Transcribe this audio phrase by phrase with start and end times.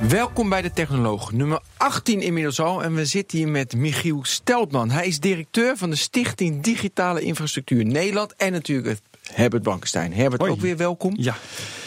[0.00, 2.82] Welkom bij de Technoloog, nummer 18 inmiddels al.
[2.82, 4.90] En we zitten hier met Michiel Steltman.
[4.90, 8.34] Hij is directeur van de Stichting Digitale Infrastructuur Nederland.
[8.36, 9.02] En natuurlijk het
[9.32, 10.12] Herbert Blankenstein.
[10.12, 10.52] Herbert, Hoi.
[10.52, 11.14] ook weer welkom.
[11.16, 11.36] Ja,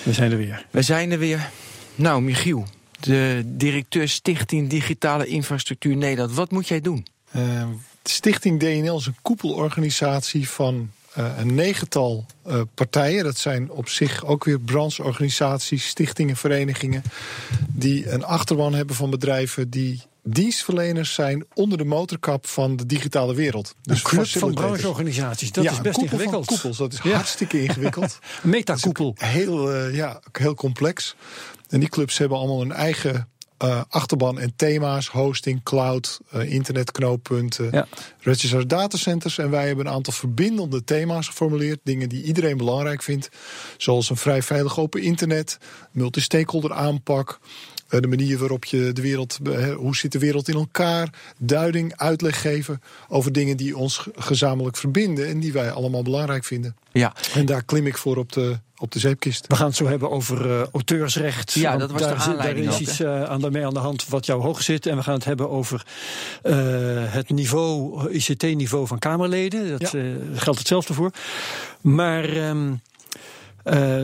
[0.04, 0.66] we zijn er weer.
[0.72, 1.50] We zijn er weer.
[1.96, 2.66] Nou, Michiel,
[3.00, 6.34] de directeur Stichting Digitale Infrastructuur Nederland.
[6.34, 7.08] Wat moet jij doen?
[7.36, 7.68] Uh,
[8.04, 13.24] Stichting DNL is een koepelorganisatie van een negental uh, partijen.
[13.24, 17.04] Dat zijn op zich ook weer brancheorganisaties, stichtingen, verenigingen.
[17.68, 23.36] Die een achterban hebben van bedrijven die dienstverleners zijn onder de motorkap van de digitale
[23.36, 23.76] wereld.
[23.82, 26.46] Dus club van brancheorganisaties, dat ja, is best ingewikkeld.
[26.46, 27.16] Van koepels, dat is ja.
[27.16, 28.20] hartstikke ingewikkeld.
[28.44, 29.16] Metakoepel.
[29.18, 31.16] Heel, uh, ja, heel complex.
[31.70, 33.30] En die clubs hebben allemaal een eigen
[33.64, 38.64] uh, achterban en thema's, hosting, cloud, uh, internetknooppunten, ja.
[38.68, 39.38] datacenters.
[39.38, 41.80] En wij hebben een aantal verbindende thema's geformuleerd.
[41.84, 43.30] Dingen die iedereen belangrijk vindt.
[43.78, 45.58] Zoals een vrij veilig open internet,
[45.92, 47.40] multi-stakeholder aanpak.
[47.90, 49.40] Uh, de manier waarop je de wereld,
[49.76, 55.28] hoe zit de wereld in elkaar, duiding, uitleg geven over dingen die ons gezamenlijk verbinden
[55.28, 56.76] en die wij allemaal belangrijk vinden.
[56.92, 57.14] Ja.
[57.34, 59.48] En daar klim ik voor op de, op de zeepkist.
[59.48, 61.54] We gaan het zo hebben over uh, auteursrecht.
[61.54, 63.80] Ja, dat was daar, de aanleiding Daar is ook, iets uh, aan, daarmee aan de
[63.80, 64.86] hand wat jou hoog zit.
[64.86, 65.86] En we gaan het hebben over
[66.44, 66.54] uh,
[67.14, 69.80] het niveau, ICT-niveau van Kamerleden.
[69.80, 70.00] Dat ja.
[70.34, 71.12] geldt hetzelfde voor.
[71.82, 72.50] Maar...
[72.50, 72.82] Um,
[73.64, 74.04] uh,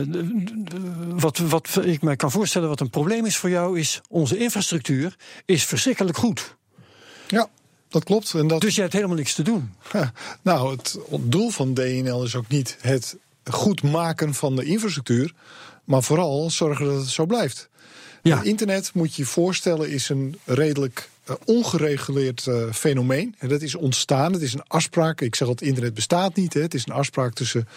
[1.08, 5.16] wat, wat ik mij kan voorstellen wat een probleem is voor jou, is onze infrastructuur
[5.44, 6.56] is verschrikkelijk goed.
[7.28, 7.48] Ja,
[7.88, 8.34] dat klopt.
[8.34, 8.60] En dat...
[8.60, 9.74] Dus je hebt helemaal niks te doen.
[9.92, 13.16] Ja, nou, het doel van DNL is ook niet het
[13.50, 15.34] goed maken van de infrastructuur,
[15.84, 17.68] maar vooral zorgen dat het zo blijft.
[18.22, 18.36] Ja.
[18.36, 23.34] Het internet, moet je je voorstellen, is een redelijk uh, ongereguleerd uh, fenomeen.
[23.38, 24.32] En dat is ontstaan.
[24.32, 25.20] Het is een afspraak.
[25.20, 26.54] Ik zeg dat het internet bestaat niet.
[26.54, 26.60] Hè.
[26.60, 27.68] Het is een afspraak tussen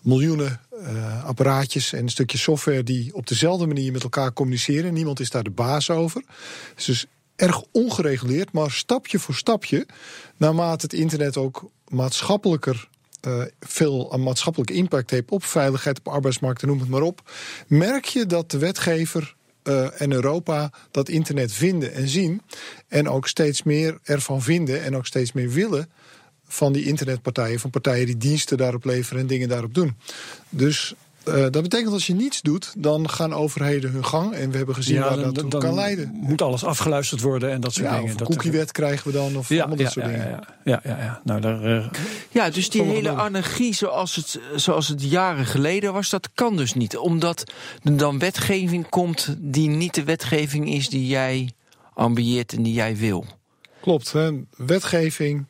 [0.00, 4.94] miljoenen uh, apparaatjes en een stukje software die op dezelfde manier met elkaar communiceren.
[4.94, 6.22] Niemand is daar de baas over.
[6.68, 7.06] Het is dus
[7.36, 9.86] erg ongereguleerd, maar stapje voor stapje,
[10.36, 12.88] naarmate het internet ook maatschappelijker
[13.26, 17.30] uh, veel maatschappelijke impact heeft op veiligheid, op arbeidsmarkten, noem het maar op,
[17.66, 19.34] merk je dat de wetgever
[19.64, 22.42] uh, en Europa dat internet vinden en zien.
[22.88, 25.90] En ook steeds meer ervan vinden en ook steeds meer willen
[26.46, 29.96] van die internetpartijen, van partijen die diensten daarop leveren en dingen daarop doen.
[30.48, 30.94] Dus
[31.28, 34.32] uh, dat betekent dat als je niets doet, dan gaan overheden hun gang.
[34.32, 36.10] En we hebben gezien ja, waar dat toe kan leiden.
[36.14, 38.14] Moet alles afgeluisterd worden en dat soort ja, dingen.
[38.14, 40.30] Of een cookiewet krijgen we dan, of ja, allemaal ja, dat soort ja, dingen.
[40.30, 41.20] Ja, ja, ja, ja.
[41.24, 41.86] Nou, daar, uh,
[42.30, 46.74] ja, dus die hele anarchie zoals het, zoals het jaren geleden was, dat kan dus
[46.74, 46.96] niet.
[46.96, 51.52] Omdat er dan wetgeving komt die niet de wetgeving is die jij
[51.94, 53.26] ambieert en die jij wil.
[53.80, 54.30] Klopt, hè?
[54.56, 55.46] wetgeving.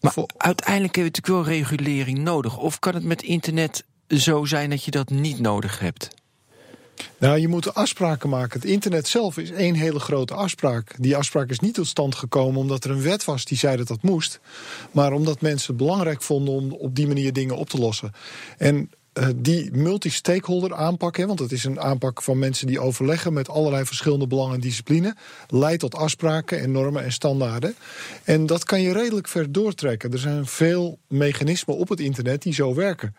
[0.00, 0.28] Maar voor...
[0.36, 2.58] uiteindelijk heb je natuurlijk wel regulering nodig.
[2.58, 3.84] Of kan het met internet
[4.18, 6.08] zo zijn dat je dat niet nodig hebt?
[7.18, 8.60] Nou, je moet afspraken maken.
[8.60, 10.94] Het internet zelf is één hele grote afspraak.
[10.98, 13.88] Die afspraak is niet tot stand gekomen omdat er een wet was die zei dat
[13.88, 14.40] dat moest.
[14.92, 18.12] Maar omdat mensen het belangrijk vonden om op die manier dingen op te lossen.
[18.58, 23.32] En uh, die multi-stakeholder aanpak, hè, want het is een aanpak van mensen die overleggen
[23.32, 25.12] met allerlei verschillende belangen en disciplines,
[25.48, 27.74] leidt tot afspraken en normen en standaarden.
[28.24, 30.12] En dat kan je redelijk ver doortrekken.
[30.12, 33.14] Er zijn veel mechanismen op het internet die zo werken.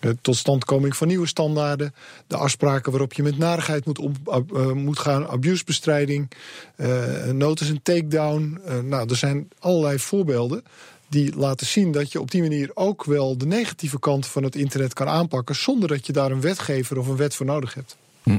[0.00, 1.94] De totstandkoming van nieuwe standaarden,
[2.26, 4.12] de afspraken waarop je met narigheid moet, om,
[4.52, 6.30] uh, moet gaan, abusebestrijding,
[6.76, 8.60] uh, notice en takedown.
[8.68, 10.64] Uh, nou, er zijn allerlei voorbeelden
[11.08, 14.56] die laten zien dat je op die manier ook wel de negatieve kant van het
[14.56, 17.96] internet kan aanpakken, zonder dat je daar een wetgever of een wet voor nodig hebt.
[18.22, 18.38] Hm.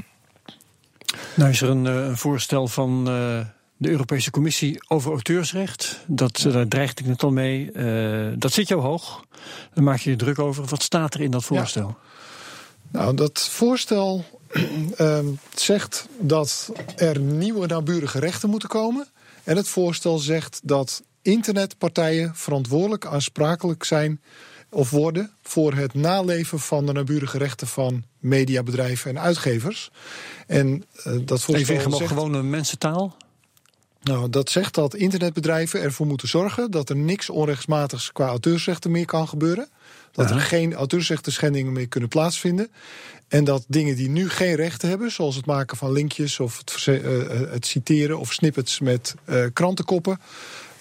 [1.35, 3.07] Nou is er een, een voorstel van
[3.77, 5.99] de Europese Commissie over auteursrecht.
[6.07, 6.45] Dat.
[6.51, 7.69] Daar dreigde ik net al mee.
[7.73, 9.25] Uh, dat zit jou hoog.
[9.73, 10.65] Daar maak je je druk over.
[10.65, 11.87] Wat staat er in dat voorstel?
[11.87, 11.95] Ja.
[12.99, 14.25] Nou, dat voorstel
[15.01, 15.19] uh,
[15.55, 19.07] zegt dat er nieuwe naburige rechten moeten komen.
[19.43, 24.21] En het voorstel zegt dat internetpartijen verantwoordelijk aansprakelijk zijn
[24.69, 29.91] of worden voor het naleven van de naburige rechten van mediabedrijven en uitgevers.
[30.47, 32.09] En uh, dat voorstel Even zegt...
[32.09, 33.17] gewone mensentaal?
[34.07, 39.05] Nou, dat zegt dat internetbedrijven ervoor moeten zorgen dat er niks onrechtsmatigs qua auteursrechten meer
[39.05, 39.69] kan gebeuren.
[40.11, 40.35] Dat ja.
[40.35, 42.69] er geen auteursrechten schendingen meer kunnen plaatsvinden.
[43.27, 46.85] En dat dingen die nu geen rechten hebben, zoals het maken van linkjes of het,
[46.87, 50.19] uh, het citeren of snippets met uh, krantenkoppen,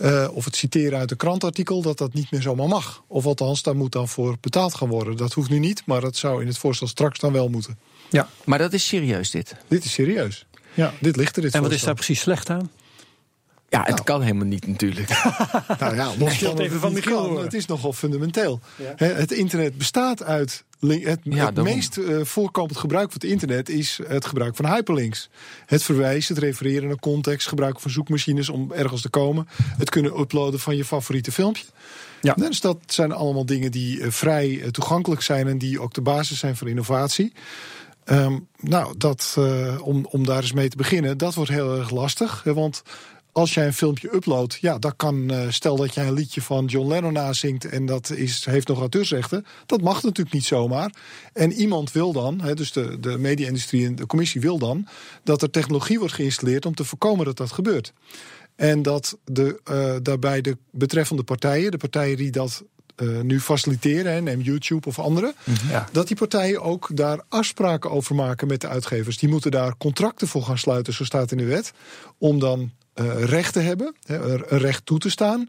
[0.00, 3.02] Uh, of het citeren uit een krantartikel, dat dat niet meer zomaar mag.
[3.06, 5.17] Of althans, daar moet dan voor betaald gaan worden.
[5.17, 7.78] Dat hoeft nu niet, maar dat zou in het voorstel straks dan wel moeten.
[8.11, 9.56] Ja, maar dat is serieus dit?
[9.69, 10.46] Dit is serieus.
[10.75, 11.43] Ja, dit ligt er.
[11.43, 12.70] Dit en wat is daar precies slecht aan?
[13.76, 14.05] Ja, het nou.
[14.05, 15.08] kan helemaal niet natuurlijk.
[15.81, 18.61] nou ja, los even van kan, het is nogal fundamenteel.
[18.96, 20.64] Het internet bestaat uit.
[20.81, 25.28] Het, het meest uh, voorkomend gebruik van het internet is het gebruik van hyperlinks.
[25.67, 29.49] Het verwijzen, het refereren naar context, gebruik van zoekmachines om ergens te komen.
[29.78, 31.64] Het kunnen uploaden van je favoriete filmpje.
[32.20, 32.34] Ja.
[32.34, 36.00] Dus dat zijn allemaal dingen die uh, vrij uh, toegankelijk zijn en die ook de
[36.00, 37.32] basis zijn voor innovatie.
[38.05, 41.90] Um, nou, dat, uh, om, om daar eens mee te beginnen, dat wordt heel erg
[41.90, 42.43] lastig.
[42.44, 42.82] Want
[43.37, 46.65] als jij een filmpje uploadt, ja, dat kan, uh, stel dat jij een liedje van
[46.65, 50.91] John Lennon nazingt en dat is, heeft nog auteursrechten, dat mag natuurlijk niet zomaar.
[51.33, 54.87] En iemand wil dan, hè, dus de, de media-industrie en de commissie wil dan,
[55.25, 57.93] dat er technologie wordt geïnstalleerd om te voorkomen dat dat gebeurt.
[58.55, 62.65] En dat de, uh, daarbij de betreffende partijen, de partijen die dat
[62.97, 65.71] uh, nu faciliteren, hè, neem YouTube of andere, mhm.
[65.71, 65.88] ja.
[65.93, 69.19] dat die partijen ook daar afspraken over maken met de uitgevers.
[69.19, 71.73] Die moeten daar contracten voor gaan sluiten, zo staat in de wet,
[72.19, 72.71] om dan
[73.01, 75.49] uh, recht te hebben, een recht toe te staan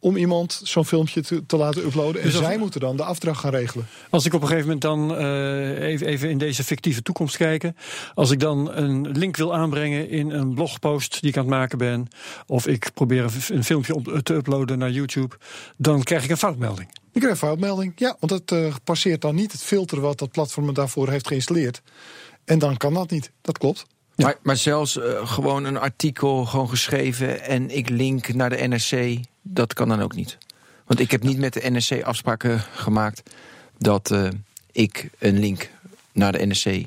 [0.00, 2.22] om iemand zo'n filmpje te, te, laten uploaden.
[2.22, 3.86] En dus zij moeten dan de afdracht gaan regelen.
[4.10, 7.76] Als ik op een gegeven moment dan uh, even, even in deze fictieve toekomst kijken.
[8.14, 11.78] Als ik dan een link wil aanbrengen in een blogpost die ik aan het maken
[11.78, 12.08] ben.
[12.46, 15.36] Of ik probeer een filmpje op, te uploaden naar YouTube.
[15.76, 16.88] Dan krijg ik een foutmelding.
[17.12, 18.16] Ik krijg een foutmelding, ja.
[18.20, 21.82] Want het uh, passeert dan niet het filter wat dat platform daarvoor heeft geïnstalleerd.
[22.44, 23.30] En dan kan dat niet.
[23.40, 23.86] Dat klopt.
[24.24, 29.20] Maar, maar, zelfs uh, gewoon een artikel gewoon geschreven en ik link naar de NRC,
[29.42, 30.38] dat kan dan ook niet.
[30.86, 33.22] Want ik heb niet met de NRC afspraken gemaakt
[33.78, 34.28] dat uh,
[34.72, 35.70] ik een link
[36.12, 36.86] naar de NRC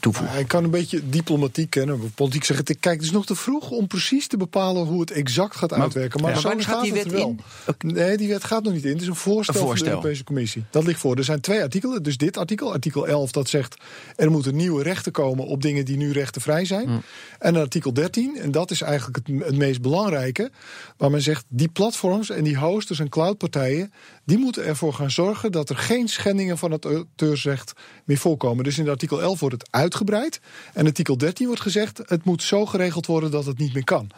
[0.00, 0.34] toevoegen.
[0.34, 2.12] Hij kan een beetje diplomatiek kennen.
[2.14, 5.56] Politiek zeggen, kijk, het is nog te vroeg om precies te bepalen hoe het exact
[5.56, 6.20] gaat uitwerken.
[6.20, 7.36] Maar, zo gaat die wet wel.
[7.78, 7.92] In?
[7.92, 8.92] Nee, die wet gaat nog niet in.
[8.92, 10.64] Het is een voorstel, een voorstel, van de Europese Commissie.
[10.70, 11.16] Dat ligt voor.
[11.16, 12.02] Er zijn twee artikelen.
[12.02, 13.76] Dus dit artikel, artikel 11, dat zegt
[14.16, 16.88] er moeten nieuwe rechten komen op dingen die nu rechtenvrij zijn.
[16.88, 17.02] Mm.
[17.38, 20.50] En artikel 13, en dat is eigenlijk het, het meest belangrijke,
[20.96, 23.92] waar men zegt die platforms en die hosters en cloudpartijen,
[24.24, 27.72] die moeten ervoor gaan zorgen dat er geen schendingen van het auteursrecht
[28.04, 28.64] meer voorkomen.
[28.64, 30.40] Dus in artikel 11 wordt het uitgebreid.
[30.72, 34.10] En artikel 13 wordt gezegd: het moet zo geregeld worden dat het niet meer kan.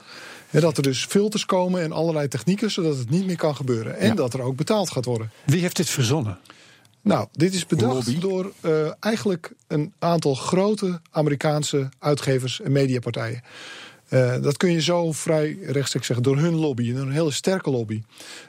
[0.51, 3.99] En dat er dus filters komen en allerlei technieken zodat het niet meer kan gebeuren.
[3.99, 5.31] En dat er ook betaald gaat worden.
[5.45, 6.39] Wie heeft dit verzonnen?
[7.01, 13.43] Nou, dit is bedacht door uh, eigenlijk een aantal grote Amerikaanse uitgevers en mediapartijen.
[14.09, 18.03] Uh, dat kun je zo vrij rechtstreeks zeggen, door hun lobby, een hele sterke lobby.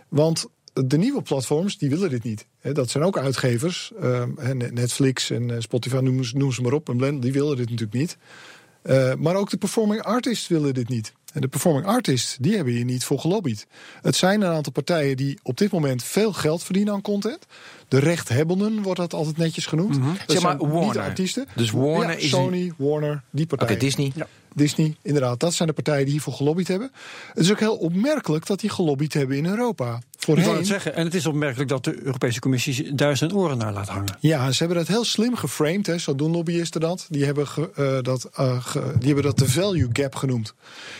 [0.09, 0.45] Want
[0.83, 2.45] de nieuwe platforms die willen dit niet.
[2.61, 3.91] Dat zijn ook uitgevers.
[4.01, 6.89] Ehm, Netflix en eh, Spotify, noem, ze maar op.
[6.89, 8.17] En Blend, die willen dit natuurlijk niet.
[8.81, 11.13] Eh, maar ook de performing artists willen dit niet.
[11.33, 13.67] En de performing artists, die hebben hier niet voor gelobbyd.
[14.01, 17.45] Het zijn een aantal partijen die op dit moment veel geld verdienen aan content.
[17.87, 19.97] De rechthebbenden wordt dat altijd netjes genoemd.
[19.99, 20.85] Mm zeg maar Warner.
[20.85, 21.47] Niet artiesten.
[21.55, 23.73] Dus Warner is Sony, Warner, die partijen.
[23.73, 24.11] Oké, Disney.
[24.15, 24.27] Ja.
[24.55, 25.39] Disney, inderdaad.
[25.39, 26.91] Dat zijn de partijen die hiervoor gelobbyd hebben.
[27.33, 30.01] Het is ook heel opmerkelijk dat die gelobbyd hebben in Europa.
[30.17, 30.43] Voorheen...
[30.43, 30.95] Ik wil het zeggen.
[30.95, 34.17] En het is opmerkelijk dat de Europese Commissie daar zijn oren naar laat hangen.
[34.19, 35.87] Ja, ze hebben dat heel slim geframed.
[35.87, 35.97] Hè.
[35.97, 37.05] Zo doen lobbyisten dat.
[37.09, 40.53] Die hebben, uh, dat uh, die hebben dat de value gap genoemd.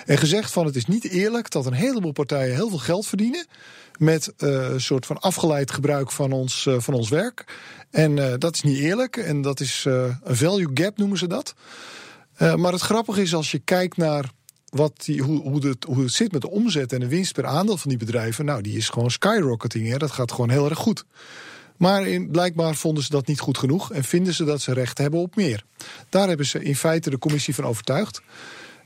[0.06, 3.46] En gezegd van het is niet eerlijk dat een heleboel partijen heel veel geld verdienen
[4.00, 7.46] met uh, een soort van afgeleid gebruik van ons, uh, van ons werk.
[7.92, 11.54] En uh, dat is niet eerlijk en dat is een value gap noemen ze dat.
[12.38, 14.30] maar het grappige is als je kijkt naar
[14.76, 17.78] wat die, hoe, hoe, het, hoe zit met de omzet en de winst per aandeel
[17.78, 18.46] van die bedrijven.
[18.46, 19.90] Nou, die is gewoon skyrocketing.
[19.90, 19.98] Hè?
[19.98, 21.06] Dat gaat gewoon heel erg goed.
[21.78, 24.98] Maar in, blijkbaar vonden ze dat niet goed genoeg en vinden ze dat ze recht
[24.98, 25.64] hebben op meer.
[26.10, 28.22] Daar hebben ze in feite de commissie van overtuigd.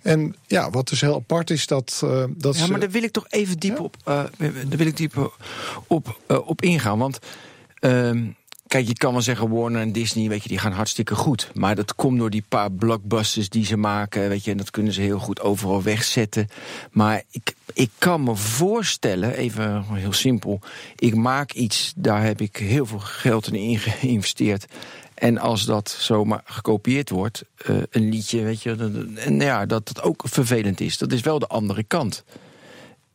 [0.01, 2.01] En ja, wat dus heel apart is dat.
[2.03, 4.97] Uh, dat ja, maar daar wil ik toch even diep op, uh, daar wil ik
[4.97, 5.33] diep
[5.87, 6.97] op, uh, op ingaan.
[6.97, 7.19] Want
[7.79, 8.11] uh,
[8.67, 11.51] kijk, je kan wel zeggen Warner en Disney, weet je, die gaan hartstikke goed.
[11.53, 14.93] Maar dat komt door die paar blockbusters die ze maken, weet je, en dat kunnen
[14.93, 16.47] ze heel goed overal wegzetten.
[16.91, 20.59] Maar ik, ik kan me voorstellen, even heel simpel,
[20.95, 24.65] ik maak iets, daar heb ik heel veel geld in geïnvesteerd.
[25.19, 28.75] En als dat zomaar gekopieerd wordt, uh, een liedje, weet je,
[29.15, 30.97] en ja, dat dat ook vervelend is.
[30.97, 32.23] Dat is wel de andere kant.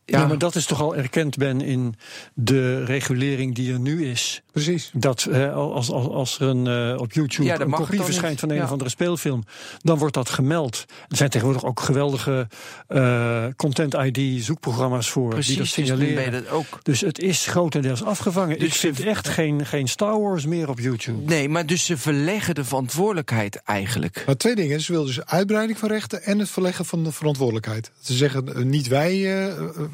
[0.05, 0.27] Ja.
[0.27, 1.95] maar dat is toch al erkend, Ben, in
[2.33, 4.41] de regulering die er nu is.
[4.51, 4.89] Precies.
[4.93, 8.49] Dat uh, als, als, als er een, uh, op YouTube ja, een kopie verschijnt van
[8.49, 9.43] een of andere speelfilm,
[9.81, 10.85] dan wordt dat gemeld.
[11.07, 12.47] Er zijn tegenwoordig ook geweldige
[12.89, 16.31] uh, content-ID-zoekprogramma's voor Precies, die dat signaleren.
[16.31, 16.79] Dus, ook.
[16.83, 18.59] dus het is grotendeels afgevangen.
[18.59, 21.21] Dus Ik vind echt geen, geen Star Wars meer op YouTube.
[21.25, 24.23] Nee, maar dus ze verleggen de verantwoordelijkheid eigenlijk.
[24.25, 24.81] Maar twee dingen.
[24.81, 27.91] Ze willen dus uitbreiding van rechten en het verleggen van de verantwoordelijkheid.
[28.01, 29.13] Ze zeggen niet wij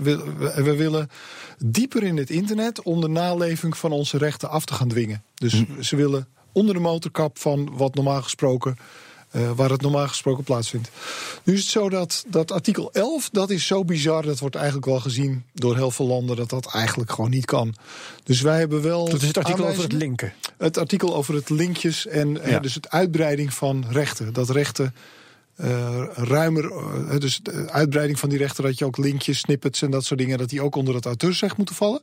[0.01, 1.09] we, we, we willen
[1.57, 5.23] dieper in het internet om de naleving van onze rechten af te gaan dwingen.
[5.35, 5.81] Dus Hm.
[5.81, 8.77] ze willen onder de motorkap van wat normaal gesproken.
[9.31, 10.89] eh, waar het normaal gesproken plaatsvindt.
[11.43, 14.85] Nu is het zo dat, dat artikel 11, dat is zo bizar, dat wordt eigenlijk
[14.85, 17.75] wel gezien door heel veel landen, dat dat eigenlijk gewoon niet kan.
[18.23, 19.09] Dus wij hebben wel.
[19.09, 20.33] Dat is het artikel over het linken.
[20.57, 24.33] Het artikel over het linkjes en dus het uitbreiding van rechten.
[24.33, 24.95] Dat rechten
[25.55, 29.91] eh, ruimer, eh, dus de uitbreiding van die rechten, dat je ook linkjes, snippets en
[29.91, 32.01] dat soort dingen, dat die ook onder het auteursrecht moeten vallen.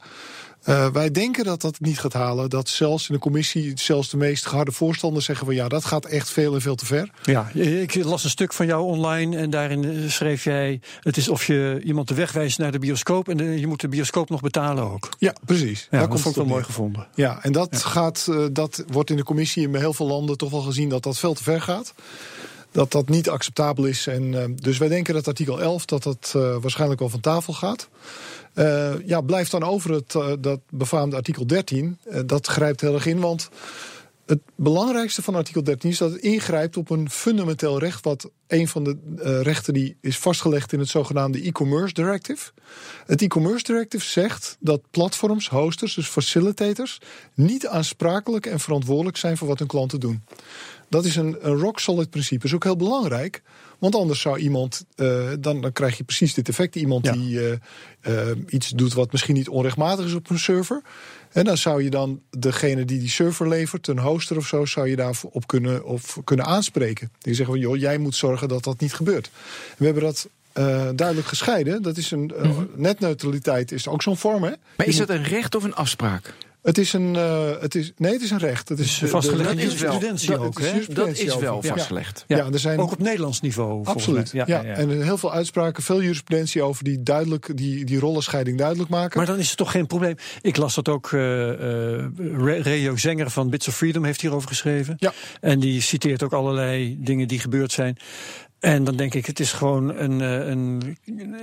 [0.63, 2.51] Eh, wij denken dat dat niet gaat halen.
[2.51, 6.05] Dat zelfs in de commissie, zelfs de meest geharde voorstanders zeggen van ja, dat gaat
[6.05, 7.11] echt veel en veel te ver.
[7.23, 10.81] Ja, ik las een stuk van jou online en daarin schreef jij...
[11.01, 13.29] het is of je iemand de weg wijst naar de bioscoop...
[13.29, 15.09] en je moet de bioscoop nog betalen ook.
[15.19, 15.89] Ja, precies.
[15.91, 17.07] Ja, dat komt ik wel mooi gevonden.
[17.15, 20.61] Ja, en dat, Gaat, dat wordt in de commissie in heel veel landen toch wel
[20.61, 21.95] gezien dat dat veel te ver gaat.
[22.71, 24.07] Dat dat niet acceptabel is.
[24.07, 27.53] En, eh, dus wij denken dat artikel 11 dat dat eh, waarschijnlijk wel van tafel
[27.53, 27.89] gaat.
[28.59, 31.99] Eh, ja, blijft dan over het dat befaamde artikel 13.
[32.05, 33.49] Eh, dat grijpt heel erg in, want
[34.27, 38.05] het belangrijkste van artikel 13 is dat het ingrijpt op een fundamenteel recht.
[38.05, 42.51] Wat een van de rechten die is vastgelegd in het zogenaamde e-commerce directive.
[43.07, 47.01] Het e-commerce directive zegt dat platforms, hosters, dus facilitators,
[47.35, 50.23] niet aansprakelijk en verantwoordelijk zijn voor wat hun klanten doen.
[50.89, 52.45] Dat is een, een rock solid principe.
[52.47, 53.43] is ook heel belangrijk.
[53.79, 56.77] Want anders zou iemand, eh, dan, dan krijg je precies dit effect.
[56.77, 57.13] Iemand Ja.
[57.13, 57.53] die eh,
[58.31, 60.83] eh, iets doet wat misschien niet onrechtmatig is op een server.
[61.33, 64.89] En dan zou je dan degene die die server levert, een hoster of zo, zou
[64.89, 67.13] je daarop kunnen, of kunnen aanspreken.
[67.19, 69.27] Die zeggen van, joh, jij moet zorgen dat dat niet gebeurt.
[69.27, 70.29] En we hebben dat
[70.97, 71.83] duidelijk gescheiden.
[71.83, 74.53] Dat is een eh, netneutraliteit is ook zo'n vorm, hè?
[74.77, 76.35] Maar is dat een recht of een afspraak?
[76.69, 78.69] Het is een, eh, het is, nee, het is een recht.
[78.69, 80.95] Het is Dus vastgelegd de- in dat is wel- jurisprudentie ook, hè?
[80.95, 81.59] Dat is wel.
[81.63, 81.69] Ja.
[81.75, 82.25] vastgelegd.
[82.27, 84.31] Ja, er zijn Ook op Nederlands niveau, Absoluut.
[84.31, 89.19] Ja, En heel veel uitspraken, veel jurisprudentie over die, duidelijk, die, die rollenscheiding duidelijk maken.
[89.19, 90.15] Maar dan is het toch geen probleem.
[90.43, 91.11] Ik las dat ook.
[92.63, 94.95] Reo Zenger van Bits of Freedom heeft hierover geschreven.
[94.99, 95.13] Ja.
[95.41, 97.97] En die citeert ook allerlei dingen die gebeurd zijn.
[98.61, 100.97] En dan denk ik, het is gewoon een, eh, een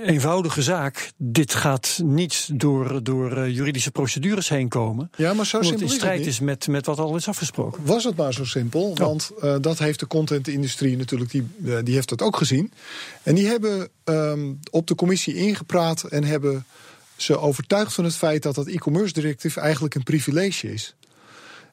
[0.04, 1.12] eenvoudige zaak.
[1.16, 5.10] Dit gaat niet door, door eh, juridische procedures heen komen.
[5.16, 7.84] ja, maar zo Omdat het simpel in strijd is met, met wat al is afgesproken.
[7.84, 8.94] Was het maar zo simpel?
[8.94, 11.46] Want eh, dat heeft de contentindustrie natuurlijk, die,
[11.82, 12.72] die heeft dat ook gezien.
[13.22, 16.64] En die hebben ehm, op de commissie ingepraat en hebben
[17.16, 20.94] ze overtuigd van het feit dat dat e-commerce directief eigenlijk een privilege is.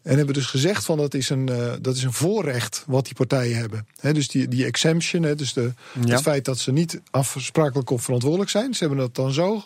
[0.04, 3.14] En hebben dus gezegd van dat is een, eh, dat is een voorrecht wat die
[3.14, 3.88] partijen hebben.
[4.00, 5.72] Hè, dus die, die exemption, hè, dus de,
[6.06, 6.12] Ja.
[6.14, 8.74] het feit dat ze niet afsprakelijk of verantwoordelijk zijn.
[8.74, 9.64] Ze hebben dat dan zo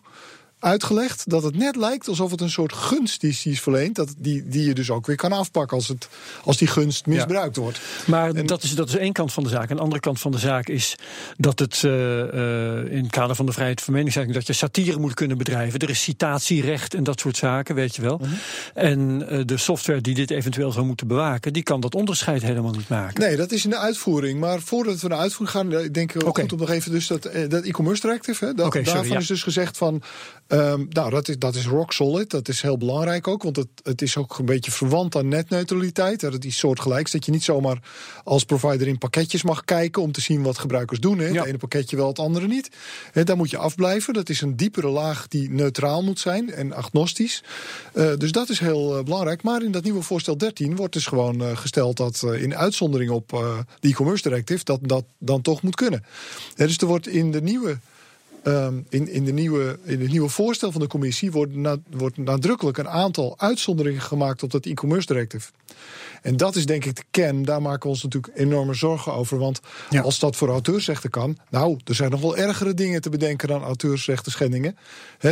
[0.67, 3.95] uitgelegd dat het net lijkt alsof het een soort gunst is die is verleend.
[3.95, 6.07] Dat, die, die je dus ook weer kan afpakken als, het,
[6.43, 7.79] als die gunst misbruikt wordt.
[8.05, 9.69] Maar En- dat, is, dat is één kant van de zaak.
[9.69, 10.95] En de andere kant van de zaak is
[11.37, 14.37] dat het eh, eh, in het kader van de vrijheid van meningsuiting...
[14.37, 15.79] dat je satire moet kunnen bedrijven.
[15.79, 18.17] Er is citatierecht en dat soort zaken, weet je wel.
[18.17, 18.29] Mhm.
[18.73, 21.53] En eh, de software die dit eventueel zou moeten bewaken...
[21.53, 23.21] die kan dat onderscheid helemaal niet maken.
[23.21, 24.39] Nee, dat is in de uitvoering.
[24.39, 26.41] Maar voordat we naar uitvoering gaan, ik denk ik Oké.
[26.41, 28.45] goed om nog even dus dat, dat e-commerce directive.
[28.45, 29.17] Hè, dat, sorry, daarvan ja.
[29.17, 30.01] is dus gezegd van,
[30.57, 32.29] ehm, nou dat is, dat is rock solid.
[32.29, 36.19] Dat is heel belangrijk ook, want het, het is ook een beetje verwant aan netneutraliteit.
[36.19, 37.79] Dat is soortgelijks, dat je niet zomaar
[38.23, 41.19] als provider in pakketjes mag kijken om te zien wat gebruikers doen.
[41.19, 41.23] Ja.
[41.23, 42.69] Het ene pakketje wel, het andere niet.
[43.13, 44.13] Daar moet je afblijven.
[44.13, 47.43] Dat is een diepere laag die neutraal moet zijn en agnostisch.
[47.93, 49.43] Eh, dus dat is heel eh, belangrijk.
[49.43, 53.29] Maar in dat nieuwe voorstel 13 wordt dus gewoon eh, gesteld dat in uitzondering op
[53.79, 56.03] de e-commerce directive dat dat dan toch moet kunnen.
[56.55, 57.77] Dus er wordt in de nieuwe.
[58.43, 62.17] Ehm, in, in, de nieuwe, in het nieuwe voorstel van de commissie wordt, na- wordt
[62.17, 65.49] nadrukkelijk een aantal uitzonderingen gemaakt op dat e-commerce directive.
[66.21, 67.43] En dat is denk ik de kern.
[67.43, 69.37] Daar maken we ons natuurlijk enorme zorgen over.
[69.37, 70.01] Want Ja.
[70.01, 71.37] als dat voor auteursrechten kan.
[71.49, 74.77] Nou, er zijn nog wel ergere dingen te bedenken dan auteursrechten schendingen.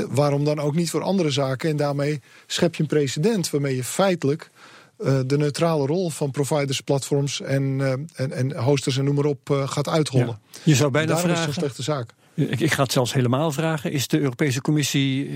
[0.10, 1.70] Waarom dan ook niet voor andere zaken?
[1.70, 4.50] En daarmee schep je een precedent waarmee je feitelijk.
[4.98, 7.92] eh, de neutrale rol van providers, platforms en, eh,
[8.26, 10.28] en, en hosters en noem maar op eh, gaat uithollen.
[10.28, 10.60] Ja.
[10.64, 11.64] Je zou bijna Daarom is het vragen...
[11.64, 12.14] een slechte zaak.
[12.36, 13.92] Ik, ik ga het zelfs helemaal vragen.
[13.92, 15.30] Is de Europese Commissie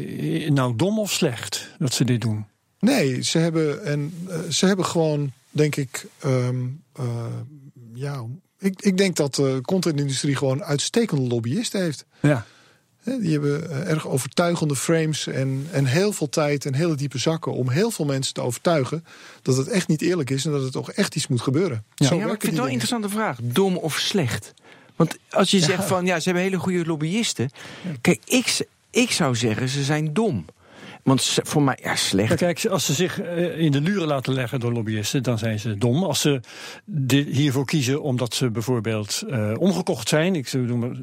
[0.43, 2.45] eh, nou dom of slecht dat ze dit doen?
[2.79, 6.05] Nee, ze hebben, en, eh, ze hebben gewoon, denk ik.
[6.19, 6.55] ehm,
[6.93, 7.05] eh,
[7.93, 8.25] ja,
[8.59, 12.05] ik, ik denk dat de contentindustrie gewoon uitstekende lobbyisten heeft.
[12.21, 12.45] Ja.
[13.03, 17.53] Hè, Die hebben erg overtuigende frames en, en heel veel tijd en hele diepe zakken
[17.53, 19.05] om heel veel mensen te overtuigen
[19.41, 21.83] dat het echt niet eerlijk is en dat er toch echt iets moet gebeuren.
[21.95, 23.37] Ja, Zo maar ik vind het wel een interessante vraag.
[23.41, 24.53] Dom of slecht?
[24.99, 27.49] Want als je zegt van ja, ze hebben hele goede lobbyisten.
[28.01, 30.45] Kijk, ik, ik zou zeggen ze zijn dom.
[31.03, 32.35] Want voor mij, ja, slecht.
[32.35, 35.77] kijk, als ze zich eh, in de luren laten leggen door lobbyisten, dan zijn ze
[35.77, 36.03] dom.
[36.03, 36.41] Als ze
[37.09, 40.47] hiervoor kiezen omdat ze bijvoorbeeld uh, omgekocht zijn, ik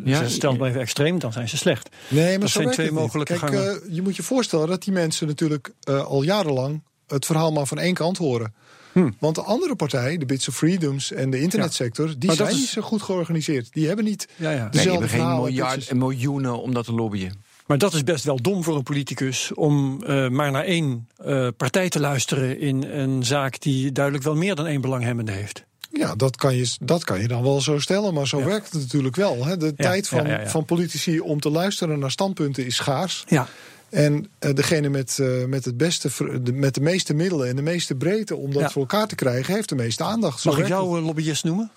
[0.04, 1.88] ja, stel het maar even extreem, dan zijn ze slecht.
[2.08, 3.80] Nee, maar dat zijn twee mogelijke Kijk, gangen.
[3.86, 7.78] Uh, je moet je voorstellen dat die mensen natuurlijk al jarenlang het verhaal maar van
[7.78, 8.54] één kant horen.
[8.96, 9.10] Hm.
[9.18, 12.82] Want de andere partij, de Bits of Freedoms en de internetsector, die zijn niet zo
[12.82, 13.72] goed georganiseerd.
[13.72, 14.68] Die hebben niet ja, ja.
[14.72, 17.44] Nee, hebben geen miljard en miljoenen om dat te lobbyen.
[17.66, 21.48] Maar dat is best wel dom voor een politicus om uh, maar naar één uh,
[21.56, 25.64] partij te luisteren in een zaak die duidelijk wel meer dan één belanghebbende heeft.
[25.90, 28.82] Ja, dat kan, je, dat kan je dan wel zo stellen, maar zo werkt het
[28.82, 29.44] natuurlijk wel.
[29.44, 29.56] Hè.
[29.56, 33.24] De tijd van, van politici om te luisteren naar standpunten is schaars.
[33.28, 33.48] Ja.
[33.90, 36.10] En uh, degene met, uh, met, het beste,
[36.42, 39.54] de, met de meeste middelen en de meeste breedte om dat voor elkaar te krijgen,
[39.54, 40.40] heeft de meeste aandacht.
[40.40, 41.70] Zo Mag ik jou lobbyist noemen?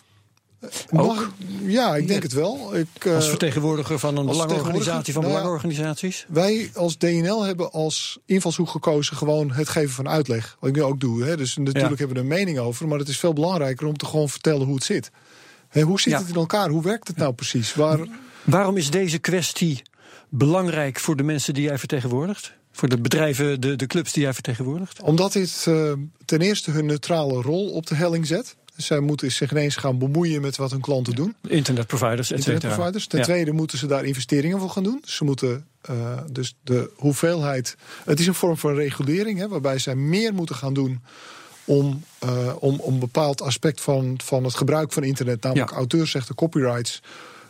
[0.89, 2.75] Mag, ja, ik denk het wel.
[2.75, 6.25] Ik, uh, als vertegenwoordiger van een belangenorganisatie van nou belangenorganisaties?
[6.29, 10.57] Wij als DNL hebben als invalshoek gekozen gewoon het geven van uitleg.
[10.59, 11.23] Wat ik nu ook doe.
[11.23, 11.37] Hè.
[11.37, 12.87] Dus natuurlijk hebben we er een mening over.
[12.87, 15.11] Maar het is veel belangrijker om te gewoon vertellen hoe het zit.
[15.71, 16.69] hoe zit het in elkaar?
[16.69, 17.73] Hoe werkt het nou precies?
[17.73, 17.99] Waar...
[18.43, 19.81] Waarom is deze kwestie
[20.29, 22.53] belangrijk voor de mensen die jij vertegenwoordigt?
[22.71, 25.01] Voor de bedrijven, de, de clubs die jij vertegenwoordigt?
[25.01, 25.93] Omdat dit uh,
[26.25, 28.55] ten eerste hun neutrale rol op de helling zet.
[28.75, 31.35] Zij moeten zich ineens gaan bemoeien met wat hun klanten doen.
[31.47, 32.91] Internetproviders, et cetera.
[32.91, 35.01] Ten tweede moeten ze daar investeringen voor gaan doen.
[35.05, 37.75] Ze moeten uh, dus de hoeveelheid.
[38.05, 41.01] Het is een vorm van regulering, hè, waarbij zij meer moeten gaan doen
[41.65, 45.75] om, uh, om, om een bepaald aspect van, van het gebruik van internet, namelijk ja.
[45.75, 47.01] auteursrechten, copyrights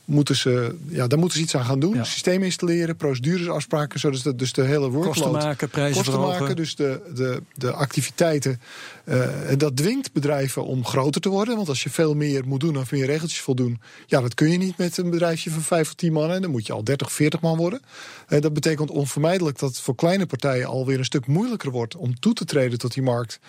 [0.10, 1.94] moeten ze, ja, daar moeten ze iets aan gaan doen.
[1.96, 2.04] Ja.
[2.04, 5.06] Systeem installeren, procedures afspraken, zodat dus de hele workload...
[5.06, 8.62] Kosten maken, prijzen kosten maken, dus de, de, de activiteiten.
[9.06, 11.56] Uh, dat dwingt bedrijven om groter te worden.
[11.56, 13.82] Want als je veel meer moet doen of meer regeltjes voldoen...
[14.06, 16.32] ja, dat kun je niet met een bedrijfje van vijf of tien man.
[16.32, 17.82] En dan moet je al 30, 40 man worden.
[18.30, 20.68] Uh, dat betekent onvermijdelijk dat het voor kleine partijen...
[20.68, 23.40] alweer een stuk moeilijker wordt om toe te treden tot die markt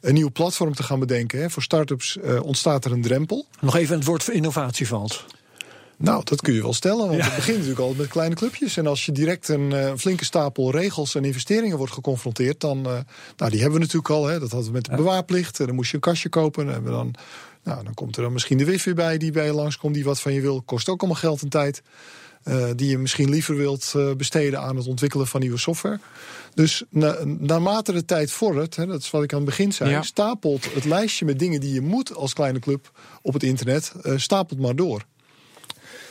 [0.00, 1.40] een nieuw platform te gaan bedenken.
[1.40, 1.50] Hè.
[1.50, 3.46] Voor start-ups uh, ontstaat er een drempel.
[3.60, 5.24] Nog even het woord voor innovatie valt.
[5.98, 8.76] Nou, dat kun je wel stellen, want het begint natuurlijk al met kleine clubjes.
[8.76, 12.84] En als je direct een uh, flinke stapel regels en investeringen wordt geconfronteerd, dan, uh,
[13.36, 14.26] nou, die hebben we natuurlijk al.
[14.26, 15.60] Hè, dat hadden we met de bewaarplicht.
[15.60, 16.74] En dan moest je een kastje kopen.
[16.74, 17.14] En dan,
[17.64, 20.20] nou, dan komt er dan misschien de wifi bij die bij je langskomt, die wat
[20.20, 20.62] van je wil.
[20.62, 21.82] Kost ook allemaal geld en tijd.
[22.44, 26.00] Uh, die je misschien liever wilt besteden aan het ontwikkelen van nieuwe software.
[26.54, 30.04] Dus na, naarmate de tijd vordert, hè, dat is wat ik aan het begin zei,
[30.04, 32.90] stapelt het lijstje met dingen die je moet als kleine club
[33.22, 35.04] op het internet, stapelt maar door.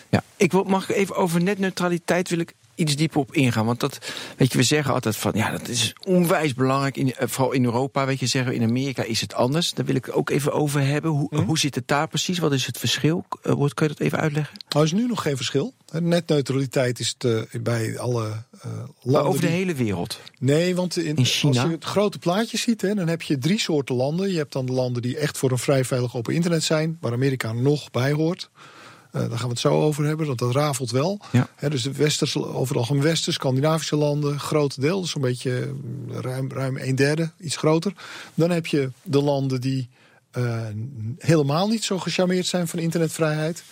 [0.10, 3.66] Ja, ik wil, mag even over netneutraliteit wil ik iets dieper op ingaan.
[3.66, 3.98] Want dat,
[4.38, 6.98] weet je, we zeggen altijd van ja, dat is onwijs belangrijk.
[6.98, 9.74] In, eh, vooral in Europa, weet je, zeggen in Amerika is het anders.
[9.74, 11.12] Daar wil ik het ook even over hebben.
[11.12, 11.42] Hoe, hm?
[11.42, 12.40] hoe zit het daar precies?
[12.40, 13.26] Wat is het verschil?
[13.44, 14.58] Uh, kan je dat even uitleggen?
[14.70, 15.74] Nou, is nu nog geen verschil.
[15.92, 17.16] Netneutraliteit is
[17.62, 19.30] bij alle uh, landen.
[19.30, 20.20] over de hele wereld?
[20.40, 21.62] Nee, want in, China?
[21.62, 24.32] als je het grote plaatje ziet, hè, dan heb je drie soorten landen.
[24.32, 27.14] Je hebt dan de landen die echt voor een vrij veilig open internet zijn, waar
[27.14, 28.50] Amerika nog bij hoort.
[29.18, 31.20] Uh, daar gaan we het zo over hebben, want dat rafelt wel.
[31.32, 31.70] Ja.
[31.70, 36.52] dus de westers, overal gewoon westen, Scandinavische landen, groot deel, dus zo'n beetje mm, ruim,
[36.52, 37.94] ruim een derde, iets groter.
[38.34, 39.90] Dan heb je de landen die
[40.38, 40.62] uh,
[41.18, 43.64] helemaal niet zo gecharmeerd zijn van internetvrijheid.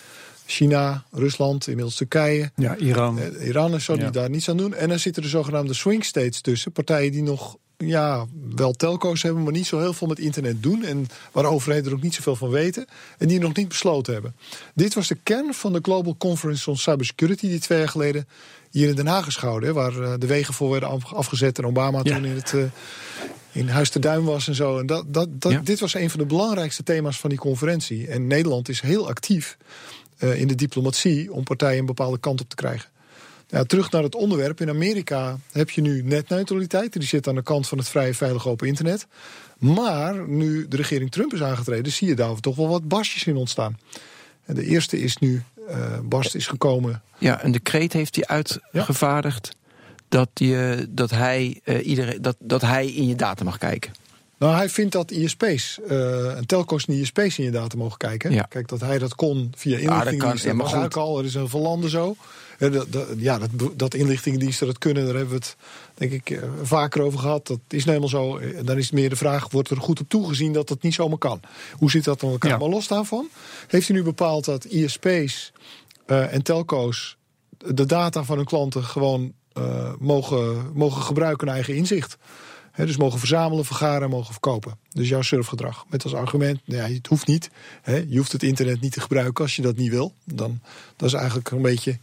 [0.46, 2.52] China, Rusland, inmiddels Turkije.
[2.56, 3.20] Ja, Iran.
[3.20, 4.74] Uh, Iran en zo, die daar niets aan doen.
[4.74, 6.72] En dan zitten de zogenaamde swing states tussen.
[6.72, 10.84] Partijen die nog ja, wel telco's hebben, maar niet zo heel veel met internet doen.
[10.84, 12.86] En waar overheden er ook niet zoveel van weten.
[13.18, 14.36] En die nog niet besloten hebben.
[14.74, 18.28] Dit was de kern van de Global Conference on Cybersecurity, die twee jaar geleden
[18.72, 19.74] hier in Den Haag is gehouden.
[19.74, 22.52] Waar eh, de wegen voor werden afgezet en Obama toen in het.
[22.52, 22.64] Uh,
[23.52, 24.80] in Huis de Duin was en zo.
[24.80, 28.08] En dat, dat, dat, Dit was een van de belangrijkste thema's van die conferentie.
[28.08, 29.58] En Nederland is heel actief
[30.20, 32.90] uh, in de diplomatie om partijen een bepaalde kant op te krijgen.
[33.56, 34.62] Ja, terug naar het onderwerp.
[34.62, 36.94] In Amerika heb je nu netneutraliteit.
[36.94, 39.08] Die zit aan de kant van het vrije, veilige open internet.
[39.58, 43.36] Maar nu de regering Trump is aangetreden, zie je daar toch wel wat barstjes in
[43.36, 43.78] ontstaan.
[44.46, 47.02] En de eerste is nu, uh, barst is gekomen.
[47.18, 49.56] Ja, een decreet heeft hij uitgevaardigd.
[50.10, 53.92] Dat, je, dat, hij, uh, iedereen, dat, dat hij in je data mag kijken.
[54.38, 57.98] Nou, hij vindt dat ISP's, uh, eh, en telco's en ISP's in je data mogen
[57.98, 58.32] kijken.
[58.32, 58.46] Ja.
[58.50, 61.20] Kijk, dat hij dat kon via inlichtingendiensten, ja, dat kan, ja, maar al.
[61.20, 62.16] Er is een veel landen zo.
[62.58, 65.56] Dat, dat, ja, dat, dat inlichtingendiensten dat kunnen, daar hebben we het
[65.96, 67.48] denk ik eh, vaker over gehad.
[67.48, 68.38] Dat is nou helemaal zo.
[68.38, 70.94] Eh, dan is het meer de vraag, wordt er goed op toegezien dat dat niet
[70.94, 71.40] zomaar kan?
[71.72, 72.52] Hoe zit dat dan elkaar?
[72.52, 72.58] Ja.
[72.58, 73.28] Maar los daarvan,
[73.68, 75.52] heeft hij nu bepaald dat ISP's
[76.08, 77.18] uh, en telco's
[77.58, 82.18] de data van hun klanten gewoon uh, mogen, mogen gebruiken naar eigen inzicht?
[82.76, 84.78] dus mogen verzamelen, vergaren, mogen verkopen.
[84.90, 85.86] Dus jouw surfgedrag.
[85.90, 87.50] Met als argument, nou ja, het hoeft niet.
[87.86, 90.14] je hoeft het internet niet te gebruiken als je dat niet wil.
[90.24, 90.60] Dan,
[90.96, 91.98] dat is eigenlijk een beetje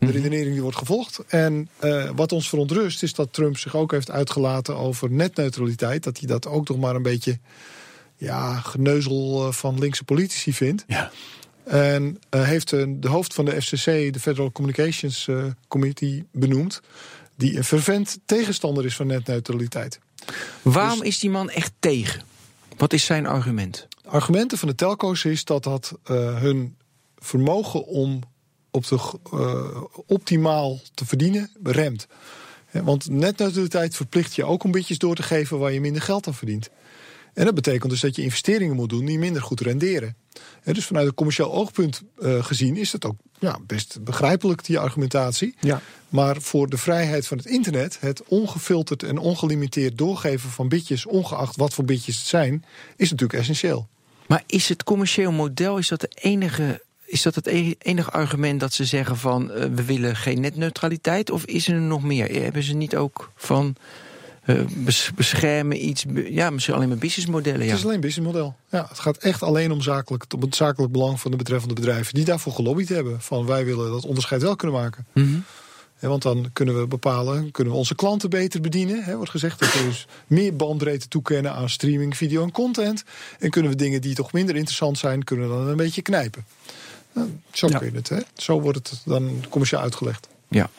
[0.00, 0.14] De mhm.
[0.14, 1.20] redenering die wordt gevolgd.
[1.26, 6.04] En uh, wat ons verontrust is dat Trump zich ook heeft uitgelaten over netneutraliteit.
[6.04, 7.38] Dat hij dat ook nog maar een beetje
[8.16, 10.84] ja, geneuzel eh, van linkse politici vindt.
[10.86, 11.10] Ja.
[11.64, 15.28] En uh, heeft de hoofd van de FCC, de Federal Communications
[15.68, 16.80] Committee, benoemd.
[17.36, 19.98] Die een fervent tegenstander is van netneutraliteit.
[20.62, 22.22] Waarom dus- is die man echt tegen?
[22.76, 23.88] Wat is zijn argument?
[24.04, 26.76] Argumenten van de telco's is dat dat hun
[27.18, 28.20] vermogen om
[28.70, 28.98] op de,
[29.34, 32.06] uh, optimaal te verdienen remt.
[32.70, 36.34] Want netneutraliteit verplicht je ook om bitjes door te geven waar je minder geld aan
[36.34, 36.70] verdient.
[37.34, 40.16] En dat betekent dus dat je investeringen moet doen die minder goed renderen.
[40.62, 44.78] En dus vanuit een commercieel oogpunt uh, gezien is dat ook ja, best begrijpelijk, die
[44.78, 45.54] argumentatie.
[45.60, 45.80] Ja.
[46.08, 51.56] Maar voor de vrijheid van het internet, het ongefilterd en ongelimiteerd doorgeven van bitjes, ongeacht
[51.56, 52.64] wat voor bitjes het zijn,
[52.96, 53.88] is natuurlijk essentieel.
[54.26, 58.60] Maar is het commercieel model, is dat de enige is dat het e-, enige argument
[58.60, 61.30] dat ze zeggen van uh, we willen geen netneutraliteit?
[61.30, 62.42] Of is er nog meer?
[62.42, 63.76] Hebben ze niet ook van
[64.46, 64.60] uh,
[65.14, 67.64] beschermen iets, ja, misschien alleen maar businessmodellen?
[67.64, 67.70] Ja.
[67.70, 68.56] Het is alleen businessmodel.
[68.70, 72.14] Ja, het gaat echt alleen om, zakelijk, om het zakelijk belang van de betreffende bedrijven
[72.14, 73.20] die daarvoor gelobbyd hebben.
[73.20, 75.06] Van wij willen dat onderscheid wel kunnen maken.
[75.12, 75.44] Mm
[76.08, 79.04] want dan kunnen we bepalen, kunnen we onze klanten beter bedienen.
[79.04, 83.04] He, wordt gezegd dat we dus meer bandbreedte toekennen aan streaming, video en content.
[83.38, 86.44] En kunnen we dingen die toch minder interessant zijn, kunnen we dan een beetje knijpen.
[87.12, 88.18] Nou, zo kun je het, hè?
[88.34, 90.28] Zo wordt het dan commercieel uitgelegd.
[90.50, 90.70] Ja,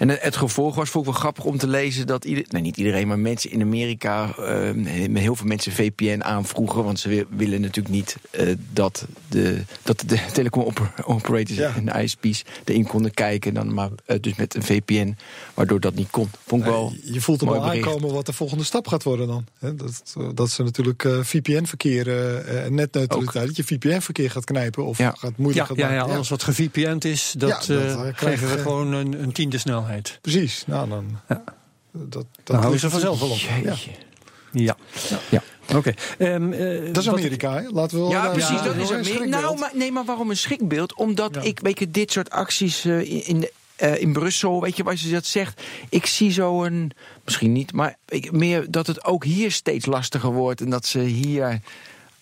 [0.00, 2.76] en het gevolg was vond ik wel grappig om te lezen dat ieder, nee, niet
[2.76, 6.84] iedereen, maar mensen in Amerika, uh, heel veel mensen VPN aanvroegen.
[6.84, 10.72] Want ze willen natuurlijk niet uh, dat, de, dat de telecom
[11.04, 13.54] operators en de ISP's erin konden kijken.
[13.54, 15.16] Dan maar uh, dus met een VPN,
[15.54, 16.30] waardoor dat niet kon.
[16.46, 19.44] Vond ik wel je voelt hem al aankomen wat de volgende stap gaat worden dan.
[19.76, 22.08] dat, dat ze natuurlijk VPN-verkeer
[22.64, 25.14] en netneutraliteit, dat je VPN-verkeer gaat knijpen of ja.
[25.18, 28.92] gaat moeilijk ja, gaan ja, ja, alles wat gevpn'd is, dat, dat geven we gewoon
[28.92, 30.18] een, een tiende snelheid.
[30.20, 31.18] Precies, nou dan.
[31.28, 31.44] Ja.
[31.92, 33.38] Dat, dat dan houden ze vanzelf wel op.
[33.38, 33.74] Ja.
[34.52, 34.76] Ja.
[35.30, 35.42] ja.
[35.74, 35.94] Oké.
[36.16, 36.34] Okay.
[36.34, 37.68] Um, uh, dat is Amerika, hè?
[37.68, 38.10] Laten we wel.
[38.10, 38.62] Ja, precies.
[38.62, 39.24] dat is Amerika.
[39.24, 40.94] Nou, maar, nee, maar waarom een schrikbeeld?
[40.94, 44.96] Omdat ik, weet je, dit soort acties uh, in, uh, in Brussel, weet je, waar
[44.98, 45.62] je dat zegt.
[45.88, 46.92] Ik zie zo een,
[47.24, 51.00] misschien niet, maar ik, meer dat het ook hier steeds lastiger wordt en dat ze
[51.00, 51.60] hier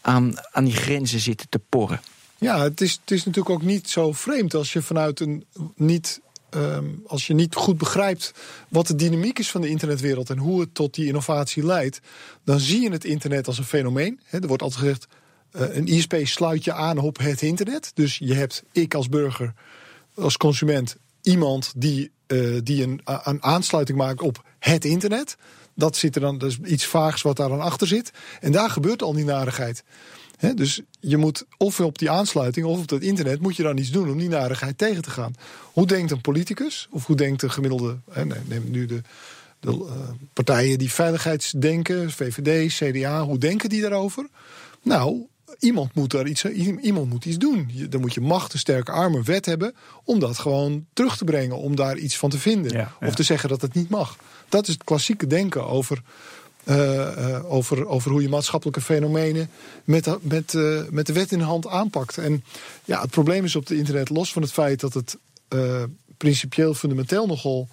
[0.01, 2.01] aan, aan die grenzen zitten te porren.
[2.39, 5.45] Ja, het is, het is natuurlijk ook niet zo vreemd als je vanuit een
[5.77, 8.33] niet um, als je niet goed begrijpt
[8.69, 12.01] wat de dynamiek is van de internetwereld en hoe het tot die innovatie leidt,
[12.45, 14.21] dan zie je het internet als een fenomeen.
[14.31, 15.07] er wordt altijd gezegd:
[15.53, 17.91] uh, een ISP sluit je aan op het internet.
[17.95, 19.55] Dus je hebt, ik als burger,
[20.15, 25.37] als consument, iemand die, uh, die een, een aansluiting maakt op het internet.
[25.75, 28.11] Dat zit er dan, dat is iets vaags wat daar dan achter zit.
[28.41, 29.85] En daar gebeurt al die narigheid
[30.55, 33.90] dus je moet of op die aansluiting of op het internet moet je dan iets
[33.90, 35.33] doen om die narigheid tegen te gaan.
[35.72, 37.98] Hoe denkt een politicus of hoe denkt de gemiddelde,
[38.46, 39.03] neem nu de,
[39.61, 39.92] de uh,
[40.33, 44.29] partijen die veiligheidsdenken, VVD, CDA, hoe denken die daarover?
[44.83, 45.27] Nou,
[45.59, 47.70] iemand moet daar iets, iemand moet iets doen.
[47.88, 49.74] dan moet je macht, sterke armen, wet hebben
[50.05, 52.88] om dat gewoon terug te brengen, om daar iets van te vinden.
[53.01, 54.16] Of te zeggen dat het niet mag.
[54.48, 56.03] Dat is het klassieke denken over
[57.45, 59.51] over, over hoe je maatschappelijke fenomenen
[59.85, 62.19] met, met, uh, met de wet in de hand aanpakt.
[62.19, 62.45] En
[62.85, 65.17] ja, het probleem is op het internet, los van het feit dat het
[66.17, 67.69] principieel fundamenteel nogal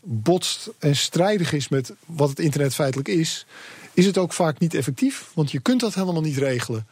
[0.00, 3.46] botst en strijdig is met wat het internet feitelijk is,
[3.92, 5.30] is het ook vaak niet effectief.
[5.34, 6.86] Want je kunt dat helemaal niet regelen.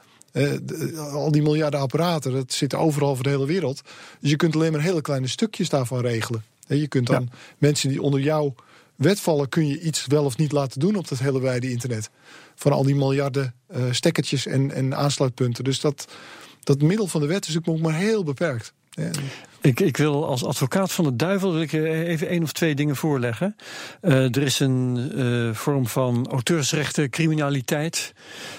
[0.97, 3.83] al die miljarden apparaten, dat zit overal over de hele wereld.
[4.21, 6.45] Dus je kunt alleen maar hele kleine stukjes daarvan regelen.
[6.67, 8.53] je kunt dan mensen die onder jou
[8.97, 12.11] wetvallen kun je iets wel of niet laten doen op dat hele wijde internet.
[12.55, 15.65] Van al die miljarden uh, stekkertjes en, en aansluitpunten.
[15.65, 16.09] Dus dat,
[16.63, 18.73] dat middel van de wet is ook maar heel beperkt.
[19.61, 22.97] Ik, ik, wil als advocaat van de duivel wil ik even één of twee dingen
[22.97, 23.57] voorleggen.
[24.03, 28.13] Uh, er is een vorm van auteursrechten, criminaliteit,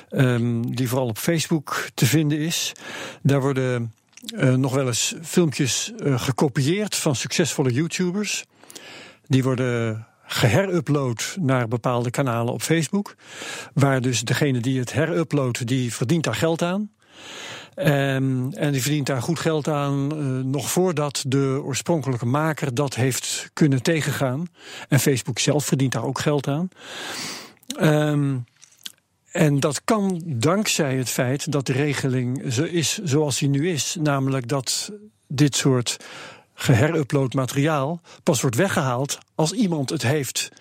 [0.09, 2.71] um, die vooral op Facebook te vinden is.
[3.21, 3.93] Daar worden
[4.55, 8.45] nog wel eens filmpjes gekopieerd van succesvolle YouTubers.
[9.27, 13.15] Die worden geherupload naar bepaalde kanalen op Facebook.
[13.73, 16.89] Waar dus degene die het heruploadt, die verdient daar geld aan.
[17.75, 22.95] Um, en die verdient daar goed geld aan, uh, nog voordat de oorspronkelijke maker dat
[22.95, 24.45] heeft kunnen tegengaan.
[24.89, 26.69] En Facebook zelf verdient daar ook geld aan.
[27.81, 28.45] Um,
[29.31, 33.97] en dat kan dankzij het feit dat de regeling zo is zoals die nu is.
[33.99, 34.91] Namelijk dat
[35.27, 35.97] dit soort
[36.55, 40.51] geherupload materiaal pas wordt weggehaald als iemand het heeft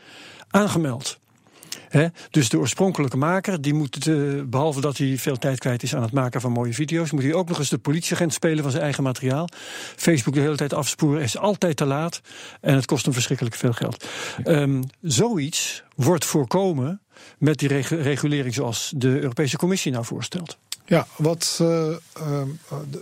[0.51, 1.19] aangemeld.
[2.31, 6.03] dus de oorspronkelijke maker, die moet, uh, behalve dat hij veel tijd kwijt is aan
[6.03, 8.83] het maken van mooie video's, moet hij ook nog eens de politieagent spelen van zijn
[8.83, 9.49] eigen materiaal.
[9.97, 12.21] Facebook de hele tijd afspoeren is altijd te laat
[12.61, 14.07] en het kost hem verschrikkelijk veel geld.
[14.45, 17.01] Um, zoiets wordt voorkomen
[17.39, 20.59] met die regulering zoals de Europese Commissie nou voorstelt.
[20.87, 21.69] Ja, wat uh,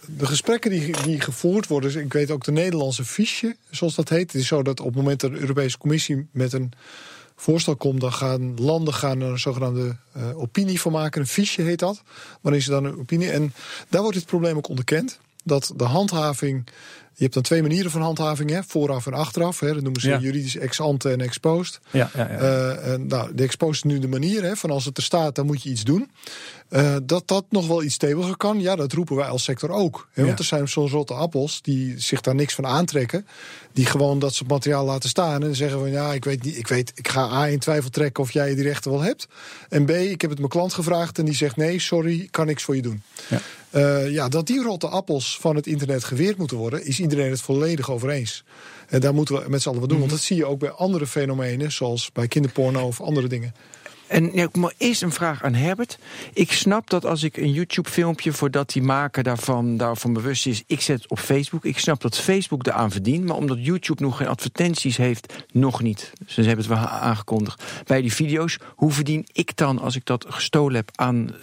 [0.07, 4.33] de, gesprekken die, die gevoerd worden, ik weet ook de Nederlandse fiche, zoals dat heet.
[4.33, 6.73] Het is zo dat op het moment dat de Europese Commissie met een
[7.37, 11.21] voorstel komt, dan gaan landen gaan er een zogenaamde uh, opinie van maken.
[11.21, 12.03] Een fiche heet dat.
[12.41, 13.31] Waarin ze dan een opinie.
[13.31, 13.53] En
[13.89, 15.19] daar wordt het probleem ook onderkend.
[15.45, 16.67] Dat de handhaving
[17.15, 18.61] je hebt dan twee manieren van handhaving, hè?
[18.67, 19.61] vooraf en achteraf.
[19.61, 19.73] Hè?
[19.75, 21.81] Dat noemen ze juridisch ex ante en ex post.
[21.91, 22.77] Ja, ja, ja.
[22.87, 25.35] Uh, nou, de ex post is nu de manier hè, van als het er staat,
[25.35, 26.11] dan moet je iets doen.
[26.71, 30.09] Uh, dat dat nog wel iets steviger kan, ja, dat roepen wij als sector ook.
[30.13, 30.25] Hè?
[30.25, 33.27] Want er zijn zo'n rotte appels die zich daar niks van aantrekken.
[33.73, 36.69] Die gewoon dat soort materiaal laten staan en zeggen van ja, ik weet niet, ik
[36.69, 39.29] weet, ik ga A in twijfel trekken of jij die rechten wel hebt.
[39.69, 42.63] En B, ik heb het mijn klant gevraagd en die zegt nee, sorry, kan niks
[42.63, 43.03] voor je doen.
[43.29, 43.41] Ja.
[43.75, 47.41] Uh, ja, dat die rotte appels van het internet geweerd moeten worden, is iedereen het
[47.41, 48.45] volledig over eens.
[48.89, 49.99] En daar moeten we met z'n allen wat doen.
[49.99, 50.19] Want mhm.
[50.19, 53.55] dat zie je ook bij andere fenomenen, zoals bij kinderporno of andere dingen.
[54.13, 55.99] En ja, maar eerst een vraag aan Herbert.
[56.33, 60.81] Ik snap dat als ik een YouTube-filmpje, voordat die maker daarvan, daarvan bewust is, ik
[60.81, 61.65] zet het op Facebook.
[61.65, 66.13] Ik snap dat Facebook eraan verdient, maar omdat YouTube nog geen advertenties heeft, nog niet.
[66.27, 67.63] Ze hebben het wel aangekondigd.
[67.87, 71.35] Bij die video's, hoe verdien ik dan als ik dat gestolen heb aan,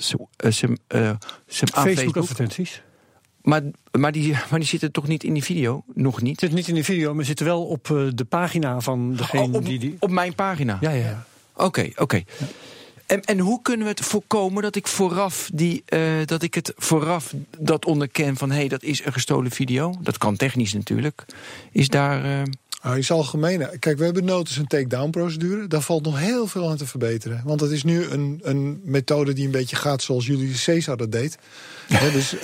[0.44, 0.52] uh,
[0.88, 2.82] uh, Facebook-advertenties?
[3.50, 5.84] Maar, maar, die, maar die zitten toch niet in die video?
[5.94, 6.40] Nog niet?
[6.40, 9.54] Zit niet in die video, maar zitten wel op uh, de pagina van degene oh,
[9.54, 9.96] op, die, die.
[10.00, 10.78] Op mijn pagina?
[10.82, 11.06] Ja, ja.
[11.06, 11.26] ja.
[11.54, 12.24] Oké, oké.
[13.06, 16.74] En, en hoe kunnen we het voorkomen dat ik vooraf die, uh, dat ik het
[16.78, 19.96] vooraf dat onderken van hé, hey, dat is een gestolen video?
[20.02, 21.26] Dat kan technisch natuurlijk.
[21.72, 22.26] Is daar.
[22.26, 22.42] Uh...
[22.84, 23.80] Nou, zijn algemeen.
[23.80, 25.68] Kijk, we hebben notice- en take-down procedure.
[25.68, 27.42] Daar valt nog heel veel aan te verbeteren.
[27.46, 31.12] Want het is nu een, een methode die een beetje gaat zoals Julius Caesar dat
[31.12, 31.38] deed
[31.90, 32.42] dus uh,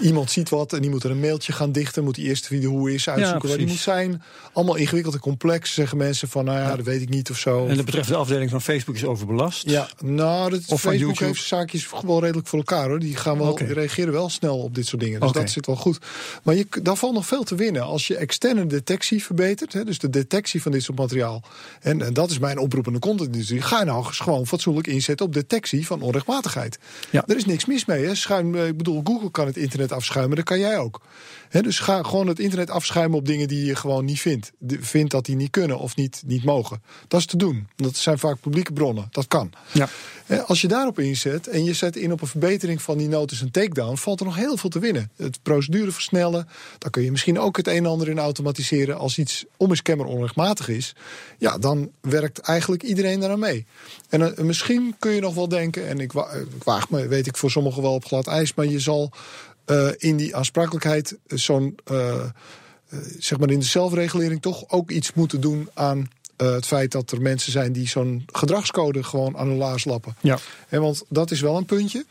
[0.00, 2.04] iemand ziet wat en die moet er een mailtje gaan dichten.
[2.04, 4.22] Moet die eerste video hoe is uitzoeken ja, waar die moet zijn.
[4.52, 5.74] Allemaal ingewikkeld en complex.
[5.74, 7.66] Zeggen mensen van, nou ja, dat weet ik niet of zo.
[7.66, 9.70] En dat betreft de afdeling van Facebook is overbelast?
[9.70, 12.98] Ja, nou, dat, of Facebook heeft zaakjes wel redelijk voor elkaar hoor.
[12.98, 15.20] Die gaan wel, die reageren wel snel op dit soort dingen.
[15.20, 15.98] Dus dat zit wel goed.
[16.42, 17.82] Maar je, daar valt nog veel te winnen.
[17.82, 21.42] Als je externe detectie verbetert, dus de detectie van dit soort materiaal.
[21.80, 23.62] En, en dat is mijn oproep aan de contentindustrie.
[23.62, 26.78] Ga nou gewoon fatsoenlijk inzetten op detectie van onrechtmatigheid.
[27.10, 27.24] Ja.
[27.26, 28.04] Er is niks mis mee.
[28.04, 28.14] Hè.
[28.14, 31.00] Schuim, eh, ik bedoel, Google kan het internet afschuimen, dat kan jij ook.
[31.50, 34.52] dus ga gewoon het internet afschuimen op dingen die je gewoon niet vindt.
[34.66, 36.82] vindt dat die niet kunnen of niet, niet mogen.
[37.08, 37.68] Dat is te doen.
[37.76, 39.08] Dat zijn vaak publieke bronnen.
[39.10, 39.52] Dat kan.
[39.72, 39.88] Ja.
[40.46, 43.50] als je daarop inzet en je zet in op een verbetering van die notice en
[43.50, 45.10] takedown, valt er nog heel veel te winnen.
[45.16, 46.48] Het procedure versnellen.
[46.78, 48.98] Dan kun je misschien ook het een en ander in automatiseren.
[48.98, 50.94] Als iets onmiskenbaar onrechtmatig is,
[51.38, 53.66] ja, dan werkt eigenlijk iedereen daaraan mee.
[54.08, 57.26] En uh, misschien kun je nog wel denken, en ik, wa ik waag me, weet
[57.26, 59.12] ik voor sommigen wel op glad ijs, maar je zal
[59.66, 62.24] uh, in die aansprakelijkheid zo'n, uh,
[63.18, 67.20] zeg maar in de zelfregulering toch ook iets moeten doen aan het feit dat er
[67.20, 70.16] mensen zijn die zo'n gedragscode gewoon aan hun laars lappen.
[70.20, 70.38] Ja.
[70.68, 72.04] En want dat is wel een puntje.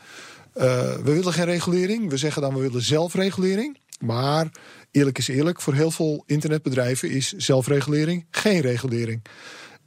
[0.52, 2.10] we willen geen regulering.
[2.10, 3.78] We zeggen dan we willen zelfregulering.
[4.00, 4.50] Maar
[4.90, 9.22] eerlijk is eerlijk, voor heel veel internetbedrijven is zelfregulering geen regulering.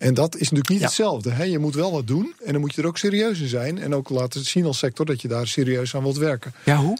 [0.02, 1.30] En dat is natuurlijk niet hetzelfde.
[1.30, 1.44] Hè?
[1.44, 3.80] Je moet wel wat doen en dan moet je er ook serieus in zijn.
[3.80, 6.54] En ook laten zien als sector dat je daar serieus aan wilt werken.
[6.66, 6.98] Ja, hoe?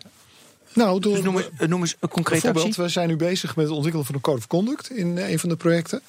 [0.74, 3.66] Nou, door, dus noem, eens, noem eens een concrete Bijvoorbeeld, we zijn nu bezig met
[3.66, 6.02] het ontwikkelen van een code of conduct in een van de projecten.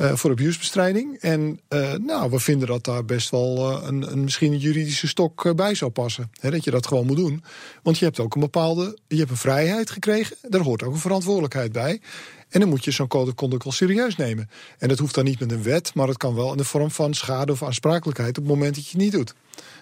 [0.00, 1.16] Uh, voor abusebestrijding.
[1.20, 5.08] En uh, nou, we vinden dat daar best wel uh, een, een, misschien een juridische
[5.08, 6.30] stok bij zou passen.
[6.40, 7.44] dat je dat gewoon moet doen.
[7.82, 8.98] Want je hebt ook een bepaalde.
[9.08, 10.36] Je hebt een vrijheid gekregen.
[10.42, 12.00] Daar hoort ook een verantwoordelijkheid bij.
[12.48, 14.50] En dan moet je zo'n code conduct wel serieus nemen.
[14.78, 16.90] En dat hoeft dan niet met een wet, maar het kan wel in de vorm
[16.90, 19.34] van schade of aansprakelijkheid op het moment dat je het niet doet.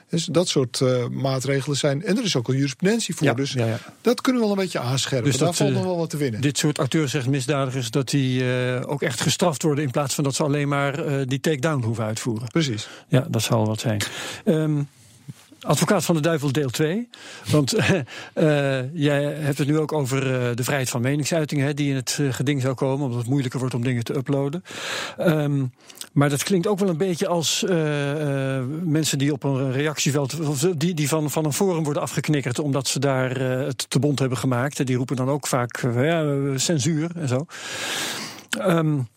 [0.09, 2.05] Dus dat soort uh, maatregelen zijn.
[2.05, 3.37] En er is ook al jurisprudentie voor.
[3.37, 3.79] dus ja, ja.
[4.01, 5.31] dat kunnen we wel een beetje aanscherpen.
[5.31, 6.41] Dus Daar valt nog wel wat te winnen.
[6.41, 9.85] Dit soort acteurs, zegt misdadigers, dat die uh, ook echt gestraft worden.
[9.85, 12.49] in plaats van dat ze alleen maar uh, die takedown hoeven uitvoeren.
[12.49, 12.89] Precies.
[13.09, 14.03] Ja, dat zal wat zijn.
[14.45, 14.89] Um,
[15.65, 17.09] Advocaat van de duivel deel 2.
[17.51, 17.91] Want uh,
[19.09, 21.61] jij hebt het nu ook over uh, de vrijheid van meningsuiting...
[21.61, 24.15] Hè, die in het uh, geding zou komen, omdat het moeilijker wordt om dingen te
[24.15, 24.65] uploaden.
[25.19, 25.73] Um,
[26.13, 27.65] maar dat klinkt ook wel een beetje als
[28.83, 30.37] mensen die op een reactieveld...
[30.81, 32.59] die, die van, van een forum worden afgeknikkerd...
[32.59, 34.87] omdat ze daar het te bond hebben gemaakt.
[34.87, 36.25] Die roepen dan ook vaak ja,
[36.57, 37.47] censuur en zo.
[38.61, 39.09] Um,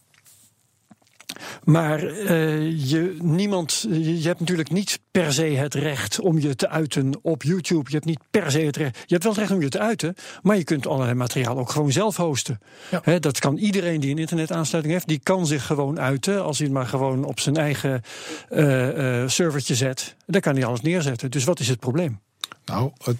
[1.64, 6.56] Maar uh, je, niemand, je, je, hebt natuurlijk niet per se het recht om je
[6.56, 7.84] te uiten op YouTube.
[7.90, 8.96] Je hebt niet per se het recht.
[8.96, 11.70] Je hebt wel het recht om je te uiten, maar je kunt allerlei materiaal ook
[11.70, 12.60] gewoon zelf hosten.
[13.04, 13.20] Ja.
[13.20, 16.44] dat kan iedereen die een internetaansluiting heeft, die kan zich gewoon uiten.
[16.44, 18.02] Als hij het maar gewoon op zijn eigen
[18.50, 21.32] uh, uh, servertje zet, dan kan hij alles neerzetten.
[21.32, 22.20] Dus wat is het probleem?
[22.66, 23.18] Nou, het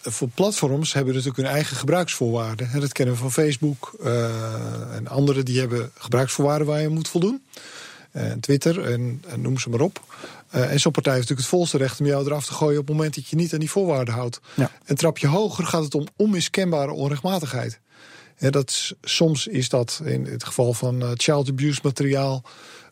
[0.00, 2.80] voor platforms hebben natuurlijk hun eigen gebruiksvoorwaarden.
[2.80, 7.42] Dat kennen we van Facebook uh, en anderen die hebben gebruiksvoorwaarden waar je moet voldoen.
[8.10, 10.00] En Twitter en, en noem ze maar op.
[10.54, 12.86] Uh, en zo'n partij heeft natuurlijk het volste recht om jou eraf te gooien op
[12.86, 14.40] het moment dat je niet aan die voorwaarden houdt.
[14.54, 14.70] Ja.
[14.84, 17.80] En trap je hoger gaat het om onmiskenbare onrechtmatigheid.
[18.38, 22.42] Ja, dat soms is dat in het geval van uh, child abuse materiaal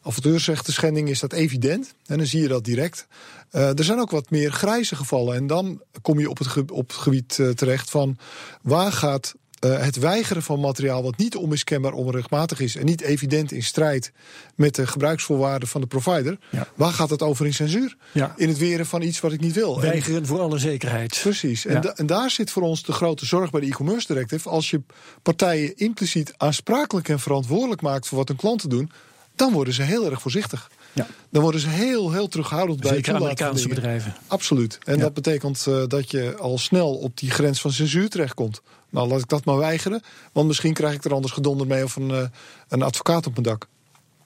[0.03, 1.95] auteursrechten schending is dat evident.
[2.07, 3.07] En dan zie je dat direct.
[3.53, 5.37] Uh, er zijn ook wat meer grijze gevallen.
[5.37, 8.19] En dan kom je op het, op het gebied uh, terecht van
[8.63, 9.35] waar gaat
[9.65, 14.13] uh, het weigeren van materiaal wat niet onmiskenbaar onrechtmatig is en niet evident in strijd
[14.55, 16.69] met de gebruiksvoorwaarden van de provider, ja.
[16.75, 17.97] waar gaat het over in censuur?
[18.13, 18.35] Ja.
[18.37, 19.81] In het weren van iets wat ik niet wil.
[19.81, 21.19] Weigeren en, voor alle zekerheid.
[21.23, 21.67] Precies.
[21.67, 24.49] En, da en, daar zit voor ons de grote zorg bij de e-commerce directive.
[24.49, 24.83] Als je
[25.23, 28.91] partijen impliciet aansprakelijk en verantwoordelijk maakt voor wat hun klanten doen,
[29.35, 30.71] dan worden ze heel erg voorzichtig.
[30.93, 31.07] Ja.
[31.31, 34.15] Dan worden ze heel, heel terughoudend bij Zeker Amerikaanse bedrijven.
[34.27, 34.79] Absoluut.
[34.85, 38.63] En dat betekent uh, dat je al snel op die grens van censuur terechtkomt.
[38.91, 40.03] Nou, laat ik dat maar weigeren.
[40.33, 42.23] Want misschien krijg ik er anders gedonder mee of een, uh,
[42.69, 43.67] een advocaat op mijn dak.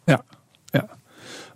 [0.05, 0.25] Ja,
[0.65, 0.89] ja.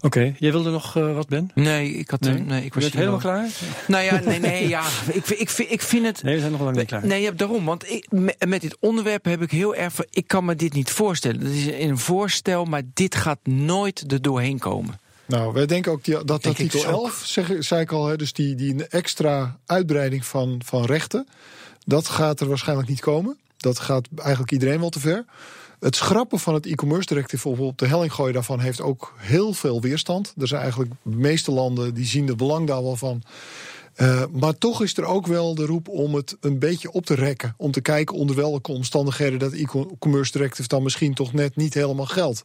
[0.01, 1.51] Oké, jij wilde nog uh, wat, Ben?
[1.55, 2.21] Nee, ik had.
[2.21, 3.49] Nee, nee ik was helemaal klaar?
[3.87, 4.83] Nou ja, nee, nee, ja.
[5.13, 6.23] Ik, ik, ik, ik vind het.
[6.23, 7.07] Nee, we zijn nog lang niet klaar.
[7.07, 7.65] Nee, ja, daarom.
[7.65, 8.07] Want ik,
[8.47, 9.95] met dit onderwerp heb ik heel erg.
[10.11, 11.41] Ik kan me dit niet voorstellen.
[11.41, 15.01] Het is een voorstel, maar dit gaat nooit er doorheen komen.
[15.27, 18.33] Nou, wij denken ook die, dat dat artikel 11, zeg, zei ik al, hè, dus
[18.33, 21.29] die, die extra uitbreiding van, van rechten,
[21.85, 23.39] dat gaat er waarschijnlijk niet komen.
[23.57, 25.25] Dat gaat eigenlijk iedereen wel te ver.
[25.81, 29.81] Het schrappen van het e-commerce directive op de helling gooien daarvan heeft ook heel veel
[29.81, 30.35] weerstand.
[30.39, 33.23] Er zijn eigenlijk de meeste landen die zien het belang daar wel van.
[33.97, 37.15] Uh, maar toch is er ook wel de roep om het een beetje op te
[37.15, 37.55] rekken.
[37.57, 42.07] Om te kijken onder welke omstandigheden dat e-commerce directive dan misschien toch net niet helemaal
[42.07, 42.45] geldt.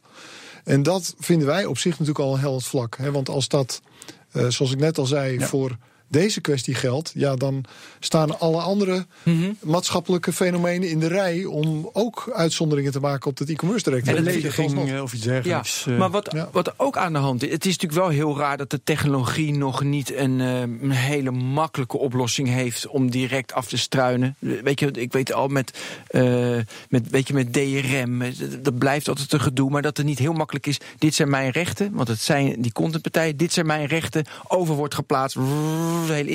[0.64, 2.96] En dat vinden wij op zich natuurlijk al een helder vlak.
[2.96, 3.10] Hè?
[3.10, 3.80] Want als dat,
[4.32, 5.46] uh, zoals ik net al zei, ja.
[5.46, 5.76] voor
[6.08, 7.64] deze kwestie geldt, ja, dan
[8.00, 9.56] staan alle andere mm -hmm.
[9.62, 14.08] maatschappelijke fenomenen in de rij om ook uitzonderingen te maken op het e-commerce direct.
[14.08, 15.84] En lediging of iets dergelijks.
[15.84, 16.48] Ja, maar wat, ja.
[16.52, 19.54] wat ook aan de hand is, het is natuurlijk wel heel raar dat de technologie
[19.54, 24.36] nog niet een, uh, een hele makkelijke oplossing heeft om direct af te struinen.
[24.38, 25.78] Weet je, ik weet al met,
[26.10, 28.22] uh, met, weet je, met DRM,
[28.62, 30.80] dat blijft altijd een gedoe, maar dat het niet heel makkelijk is.
[30.98, 34.94] Dit zijn mijn rechten, want het zijn die contentpartijen, dit zijn mijn rechten, over wordt
[34.94, 35.36] geplaatst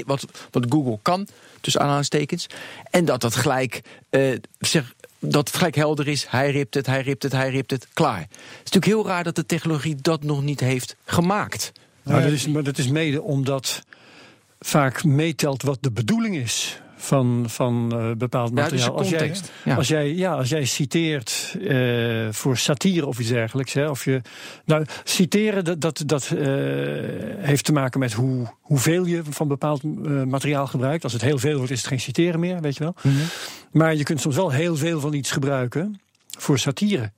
[0.05, 1.27] wat, wat Google kan,
[1.61, 2.47] tussen aanhalingstekens.
[2.89, 6.25] En dat dat gelijk, uh, zeg, dat gelijk helder is.
[6.29, 7.87] Hij ript het, hij ript het, hij ript het.
[7.93, 8.19] Klaar.
[8.19, 8.29] Het
[8.63, 11.71] is natuurlijk heel raar dat de technologie dat nog niet heeft gemaakt.
[12.03, 13.83] Nou, dat is, maar dat is mede omdat
[14.59, 18.91] vaak meetelt wat de bedoeling is van, van uh, bepaald materiaal.
[18.91, 19.35] Ja, als, jij,
[19.65, 19.75] ja.
[19.75, 23.73] als, jij, ja, als jij citeert uh, voor satire of iets dergelijks.
[23.73, 24.21] Hè, of je,
[24.65, 26.41] nou, citeren, dat, dat, dat uh,
[27.37, 29.83] heeft te maken met hoe, hoeveel je van bepaald
[30.25, 31.03] materiaal gebruikt.
[31.03, 32.95] Als het heel veel wordt, is het geen citeren meer, weet je wel.
[33.01, 33.27] Mm -hmm.
[33.71, 35.99] Maar je kunt soms wel heel veel van iets gebruiken
[36.37, 37.11] voor satire.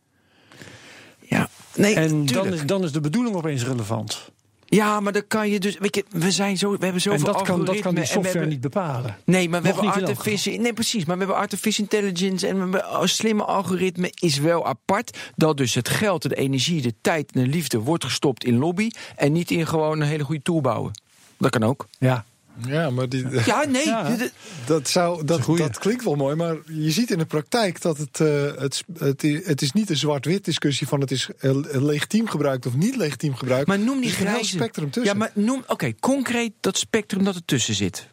[1.19, 4.31] Ja, nee, en dan is, dan is de bedoeling opeens relevant.
[4.75, 5.77] Ja, maar dan kan je dus.
[5.77, 6.71] Weet je, we zijn zo.
[6.71, 9.17] We hebben zoveel en dat kan, dat kan die software hebben, niet bepalen.
[9.23, 10.57] Nee, maar we Nog hebben artificial.
[10.57, 11.05] Nee, precies.
[11.05, 15.17] Maar we hebben artificial intelligence en we hebben slimme algoritme is wel apart.
[15.35, 18.89] Dat dus het geld, de energie, de tijd en de liefde wordt gestopt in lobby.
[19.15, 20.91] En niet in gewoon een hele goede tool bouwen.
[21.37, 21.87] Dat kan ook.
[21.99, 22.25] Ja.
[22.67, 23.85] Ja, maar die, ja, nee.
[23.85, 24.17] Ja.
[24.65, 28.19] Dat, zou, dat, dat klinkt wel mooi, maar je ziet in de praktijk dat het,
[28.19, 31.29] uh, het, het, het is niet een zwart-wit discussie van het is
[31.71, 33.67] legitiem gebruikt of niet legitiem gebruikt.
[33.67, 35.13] Maar noem die er een heel spectrum tussen.
[35.13, 38.09] Ja, maar noem, oké, okay, concreet dat spectrum dat ertussen zit.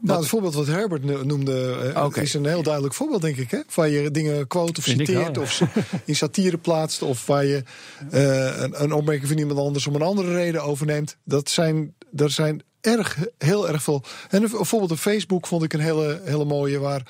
[0.00, 2.24] Nou, het voorbeeld wat Herbert noemde uh, okay.
[2.24, 3.50] is een heel duidelijk voorbeeld, denk ik.
[3.50, 3.58] Hè?
[3.74, 5.40] Waar je dingen quote of citeert, wel, ja.
[5.40, 5.62] of
[6.04, 7.62] in satire plaatst, of waar je
[8.12, 11.16] uh, een, een opmerking van iemand anders om een andere reden overneemt.
[11.24, 14.02] Dat zijn, dat zijn erg, heel erg veel.
[14.30, 17.02] En bijvoorbeeld op Facebook vond ik een hele, hele mooie waar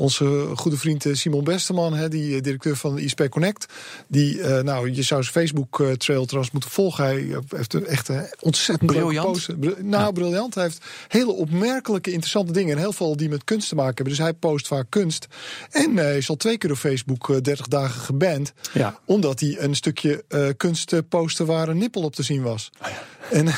[0.00, 3.66] onze goede vriend eh, Simon Besteman, hè, die eh, directeur van de ISP Connect,
[4.08, 7.04] die, uh, nou, je zou zijn Facebook-trail trouwens moeten volgen.
[7.04, 8.10] Hij heeft een echt
[8.40, 9.32] ontzettend briljant.
[9.32, 9.48] Post.
[9.58, 10.10] Nou, ja.
[10.10, 10.54] briljant.
[10.54, 12.72] Hij heeft hele opmerkelijke, interessante dingen.
[12.72, 14.14] En heel veel die met kunst te maken hebben.
[14.14, 15.26] Dus hij post vaak kunst.
[15.70, 18.52] En hij is al twee keer op Facebook 30 dagen geband.
[18.72, 18.98] Ja.
[19.04, 22.70] Omdat hij een stukje uh, kunst postte waar een nippel op te zien was.
[23.30, 23.48] En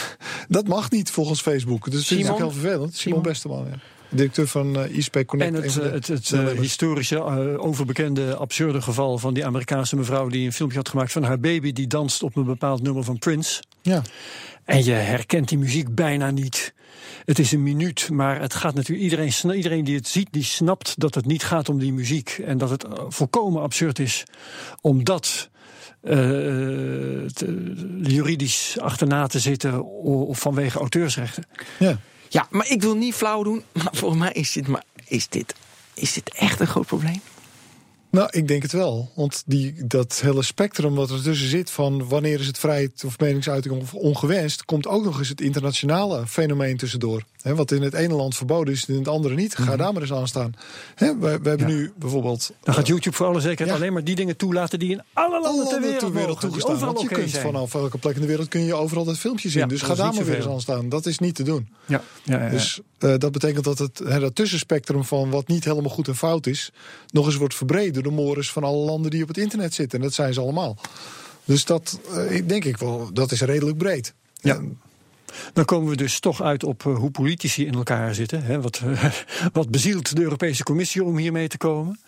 [0.48, 1.90] dat mag niet volgens Facebook.
[1.90, 2.94] Dus dat is ook heel vervelend.
[2.94, 3.91] Simon, Simon Besteman, ja.
[4.12, 5.54] Directeur van uh, ISP Connect.
[5.54, 7.22] En het, het, het historische,
[7.58, 11.72] overbekende, absurde geval van die Amerikaanse mevrouw die een filmpje had gemaakt van haar baby
[11.72, 13.62] die danst op een bepaald nummer van Prince.
[13.82, 14.02] Ja.
[14.64, 16.74] En je herkent die muziek bijna niet.
[17.24, 21.00] Het is een minuut, maar het gaat natuurlijk iedereen, iedereen die het ziet, die snapt
[21.00, 24.24] dat het niet gaat om die muziek en dat het volkomen absurd is
[24.80, 25.50] omdat
[26.02, 27.28] uh,
[28.02, 31.44] juridisch achterna te zitten of vanwege auteursrechten.
[31.78, 31.98] Ja.
[32.32, 35.54] Ja, maar ik wil niet flauw doen, maar volgens mij is dit, maar is dit,
[35.94, 37.20] is dit echt een groot probleem?
[38.10, 39.12] Nou, ik denk het wel.
[39.14, 43.18] Want die, dat hele spectrum wat er tussen zit van wanneer is het vrijheid of
[43.18, 47.24] meningsuiting of ongewenst, komt ook nog eens het internationale fenomeen tussendoor.
[47.42, 49.54] He, wat in het ene land verboden is, in het andere niet.
[49.54, 49.76] Ga mhm.
[49.76, 50.54] daar maar eens aan staan.
[50.94, 52.52] He, we, we, hebben nu bijvoorbeeld.
[52.62, 55.68] Dan gaat YouTube voor alle zekerheid alleen maar die dingen toelaten die in alle landen
[55.68, 58.64] ter wereld, ter wereld toegestaan Want je kunt vanaf welke plek in de wereld kun
[58.64, 59.68] je overal dat filmpje zien.
[59.68, 60.88] dus ga daar maar weer eens aan staan.
[60.88, 61.68] Dat is niet te doen.
[61.86, 62.02] Ja.
[62.50, 66.46] Dus uh, dat betekent dat het dat tussenspectrum van wat niet helemaal goed en fout
[66.46, 66.72] is,
[67.10, 69.98] nog eens wordt verbreden door de mores van alle landen die op het internet zitten.
[69.98, 70.76] En dat zijn ze allemaal.
[71.44, 74.14] Dus dat uh, denk ik wel, dat is redelijk breed.
[74.40, 74.60] Ja.
[75.52, 78.44] Dan komen we dus toch uit op uh, hoe politici in elkaar zitten.
[78.44, 78.60] Hè?
[78.60, 79.04] Wat, uh,
[79.52, 82.00] wat bezielt de Europese Commissie om hiermee te komen?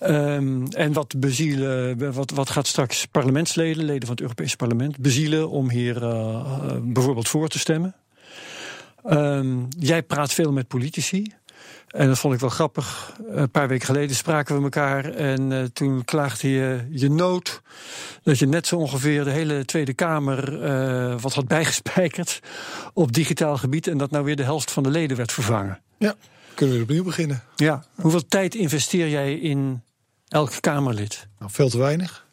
[0.00, 5.50] Um, en wat, bezielen, wat, wat gaat straks parlementsleden, leden van het Europese parlement, bezielen
[5.50, 6.00] om hier
[6.82, 7.94] bijvoorbeeld voor te stemmen?
[9.10, 11.32] Um, jij praat veel met politici.
[11.92, 13.12] En dat vond ik wel grappig.
[13.28, 17.62] Een paar weken geleden spraken we elkaar en uh, toen klaagde je je nood
[18.22, 22.40] dat je net zo ongeveer de hele Tweede Kamer uh, wat had bijgespijkerd
[22.92, 25.80] op digitaal gebied en dat nou weer de helft van de leden werd vervangen.
[25.98, 26.14] Ja,
[26.54, 27.42] kunnen we opnieuw beginnen.
[27.56, 29.82] Ja, hoeveel tijd investeer jij in
[30.28, 31.26] elk Kamerlid?
[31.38, 32.26] Nou, veel te weinig.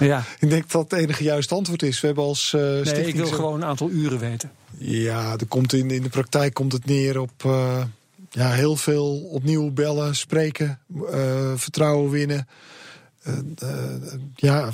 [0.00, 0.24] Ja.
[0.40, 2.00] ik denk dat het enige juiste antwoord is.
[2.00, 4.50] We hebben als uh, Nee, ik wil gewoon een aantal uren weten.
[4.78, 7.44] Ja, er komt in, in de praktijk komt het neer op
[8.30, 12.48] ja, heel veel opnieuw bellen, spreken, uh, vertrouwen winnen.
[13.26, 13.70] Uh, uh,
[14.34, 14.70] ja.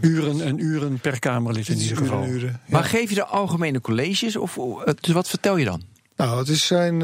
[0.00, 2.24] Uren en uren per Kamerlid in ieder geval.
[2.24, 2.72] Uren, ja.
[2.72, 4.58] Maar geef je de algemene colleges of
[5.00, 5.82] dus wat vertel je dan?
[6.16, 7.02] Nou, het is zijn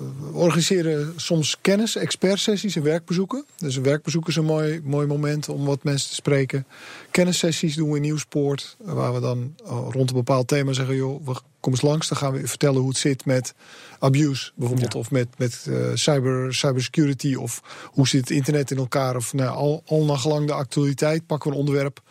[0.00, 3.44] we organiseren soms kennis, expertsessies en werkbezoeken.
[3.56, 6.66] Dus een werkbezoek is een mooi, mooi moment om wat mensen te spreken.
[7.10, 11.26] Kennissessies doen we in Nieuwspoort, waar we dan eh, rond een bepaald thema zeggen: joh,
[11.26, 13.54] we kom eens langs, dan gaan we vertellen hoe het zit met
[13.98, 19.16] abuse bijvoorbeeld, of met, met uh, cyber, cybersecurity, of hoe zit het internet in elkaar,
[19.16, 22.02] of nou, al, al naar gelang de actualiteit pakken we een onderwerp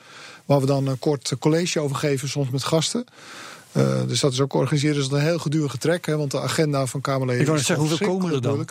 [0.45, 3.06] waar we dan een kort college over geven, soms met gasten.
[3.80, 4.95] Uh, dus dat is ook georganiseerd.
[4.95, 7.41] Dat is een heel gedurige trek, hè, want de agenda van Kamerleden.
[7.41, 8.67] Ik wou zeggen, hoeveel komen er dan?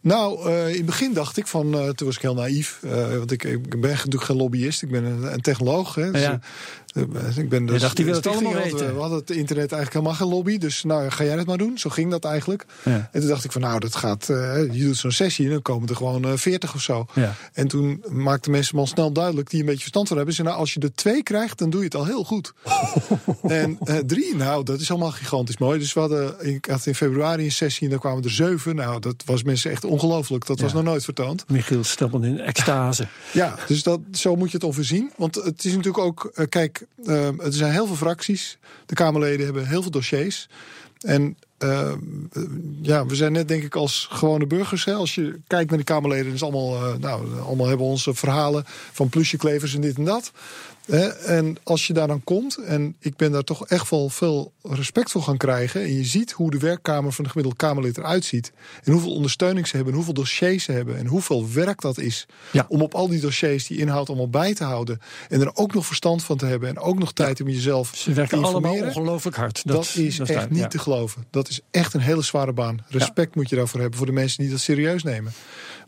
[0.00, 2.78] Nou, uh, in het begin dacht ik van, uh, toen was ik heel naïef.
[3.16, 5.94] want ik, ik ben natuurlijk geen lobbyist, ik ben een, een technoloog.
[5.94, 6.40] Hè, dus, ja.
[6.92, 8.94] Eh, ik ben dus, je dacht, die wil het allemaal weten.
[8.94, 10.58] We hadden het internet eigenlijk helemaal geen lobby.
[10.58, 11.78] Dus nou, ga jij het maar doen.
[11.78, 12.66] Zo ging dat eigenlijk.
[12.84, 13.08] Ja.
[13.12, 14.26] En toen dacht ik van, nou, dat gaat...
[14.26, 17.06] Je doet zo'n sessie en dan komen er gewoon 40 of zo.
[17.14, 17.34] Ja.
[17.52, 19.50] En toen maakten mensen me al snel duidelijk...
[19.50, 20.34] die een beetje verstand van hebben.
[20.34, 22.52] Ze nou, als je er twee krijgt, dan doe je het al heel goed.
[23.42, 25.78] en drie, nou, dat is allemaal gigantisch mooi.
[25.78, 28.74] Dus we hadden, ik had in februari een sessie en dan kwamen er zeven.
[28.74, 30.46] Nou, dat was mensen echt ongelooflijk.
[30.46, 31.44] Dat was nog nooit vertoond.
[31.48, 33.06] Michiel Stelman in extase.
[33.32, 35.12] ja, dus dat, zo moet je het overzien.
[35.16, 36.46] Want het is natuurlijk ook...
[36.48, 38.58] kijk, het is zijn heel veel fracties.
[38.86, 40.48] De Kamerleden hebben heel veel dossiers.
[41.00, 41.92] En uh,
[42.82, 44.84] ja, we zijn net denk ik als gewone burgers.
[44.84, 48.64] Hè, als je kijkt naar de Kamerleden, is allemaal, uh, nou, allemaal hebben onze verhalen
[48.92, 50.32] van plusjeklevers en dit en dat.
[50.86, 55.10] En als je daar dan komt, en ik ben daar toch echt wel veel respect
[55.10, 55.80] voor gaan krijgen.
[55.80, 58.52] En je ziet hoe de werkkamer van de gemiddelde Kamerlid eruit ziet.
[58.84, 60.96] En hoeveel ondersteuning ze hebben, en hoeveel dossiers ze hebben.
[60.96, 62.26] En hoeveel werk dat is.
[62.50, 62.66] Ja.
[62.68, 65.00] Om op al die dossiers die inhoud allemaal bij te houden.
[65.28, 66.68] En er ook nog verstand van te hebben.
[66.68, 69.62] En ook nog tijd om jezelf ze werken allemaal ongelooflijk hard.
[69.64, 71.24] Dat, dat is echt niet te geloven.
[71.30, 72.84] Dat is echt een hele zware baan.
[72.88, 75.32] Respect moet je daarvoor hebben voor de mensen die dat serieus nemen.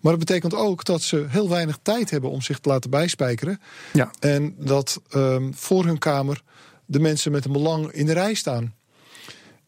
[0.04, 3.60] Maar dat betekent ook dat ze heel weinig tijd hebben om zich te laten bijspijkeren.
[3.92, 4.10] Ja.
[4.20, 6.42] En dat um, voor hun kamer
[6.84, 8.74] de mensen met een belang in de rij staan.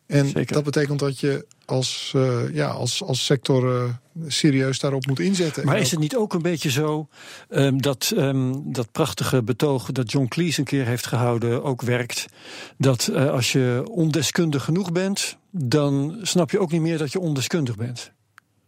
[0.06, 0.54] En Zeker.
[0.54, 3.84] dat betekent dat je als, uh, ja, als, als sector uh,
[4.26, 5.64] serieus daarop moet inzetten.
[5.64, 7.08] Maar is het niet ook een beetje zo
[7.48, 12.26] um, dat um, dat prachtige betoog dat John Cleese een keer heeft gehouden ook werkt?
[12.78, 17.20] Dat uh, als je ondeskundig genoeg bent, dan snap je ook niet meer dat je
[17.20, 18.14] ondeskundig bent.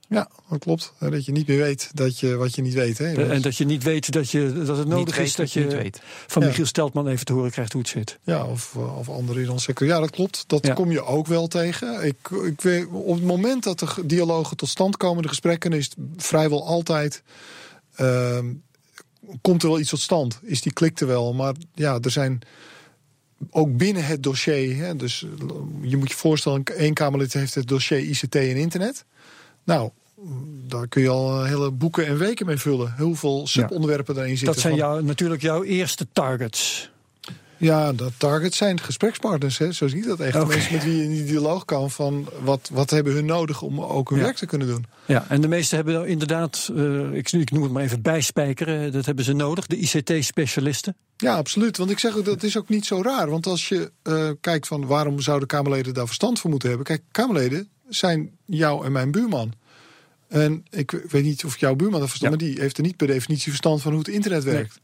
[0.09, 0.93] Ja, dat klopt.
[0.99, 2.99] Dat je niet meer weet dat je wat je niet weet.
[2.99, 3.31] Hè?
[3.31, 6.01] En dat je niet weet dat, je, dat het nodig weet, is dat, je, weet.
[6.27, 6.69] van Michiel ja.
[6.69, 8.19] Steltman even te horen krijgt hoe het zit.
[8.23, 9.87] Ja, of, of anderen in ons sector.
[9.87, 10.45] Ja, dat klopt.
[10.47, 10.75] Dat Ja.
[10.75, 12.05] kom je ook wel tegen.
[12.07, 15.73] Ik, ik weet, op het moment dat de ge- dialogen tot stand komen, de gesprekken,
[15.73, 17.23] is het vrijwel altijd.
[17.95, 18.47] ehm,
[19.41, 20.39] komt er wel iets tot stand?
[20.43, 21.35] Is die klik er wel?
[21.35, 22.39] Maar ja, er zijn
[23.51, 25.27] ook binnen het dossier, hè, dus
[25.81, 29.05] je moet je voorstellen, één Kamerlid heeft het dossier ICT en internet.
[29.69, 29.91] Nou,
[30.67, 32.95] daar kun je al hele boeken en weken mee vullen.
[32.99, 34.55] Hoeveel subonderwerpen daarin zitten.
[34.55, 36.91] Dat zijn jou, natuurlijk jouw eerste targets.
[37.57, 39.59] Ja, dat target zijn gesprekspartners.
[39.59, 39.73] Hè.
[39.73, 40.47] Zo zie ik dat echt.
[40.47, 43.81] Mensen met wie je in die dialoog kan van wat, wat hebben hun nodig om
[43.81, 44.87] ook hun werk te kunnen doen.
[45.07, 49.07] Ja, en de meesten hebben inderdaad, uh, ik, ik, noem het maar even bijspijkeren, dat
[49.07, 50.97] hebben ze nodig, de ICT-specialisten.
[51.17, 51.77] Ja, absoluut.
[51.77, 53.31] Want ik zeg ook, dat is ook niet zo raar.
[53.31, 56.87] Want als je uh, kijkt van waarom zouden Kamerleden daar verstand voor moeten hebben.
[56.87, 59.53] Kijk, Kamerleden zijn jou en mijn buurman.
[60.29, 63.07] En ik weet niet of jouw buurman dat verstand, maar die heeft er niet per
[63.07, 64.81] definitie verstand van hoe het internet werkt.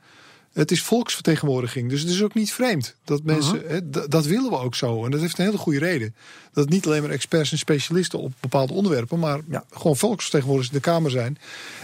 [0.55, 1.91] Het is volksvertegenwoordiging.
[1.91, 3.91] Dus het is ook niet vreemd dat mensen.
[4.09, 5.05] Dat willen we ook zo.
[5.05, 6.15] En dat heeft een hele goede reden.
[6.53, 9.19] Dat niet alleen maar experts en specialisten op bepaalde onderwerpen.
[9.19, 9.65] maar ja.
[9.71, 11.39] gewoon volksvertegenwoordigers in de Kamer zijn.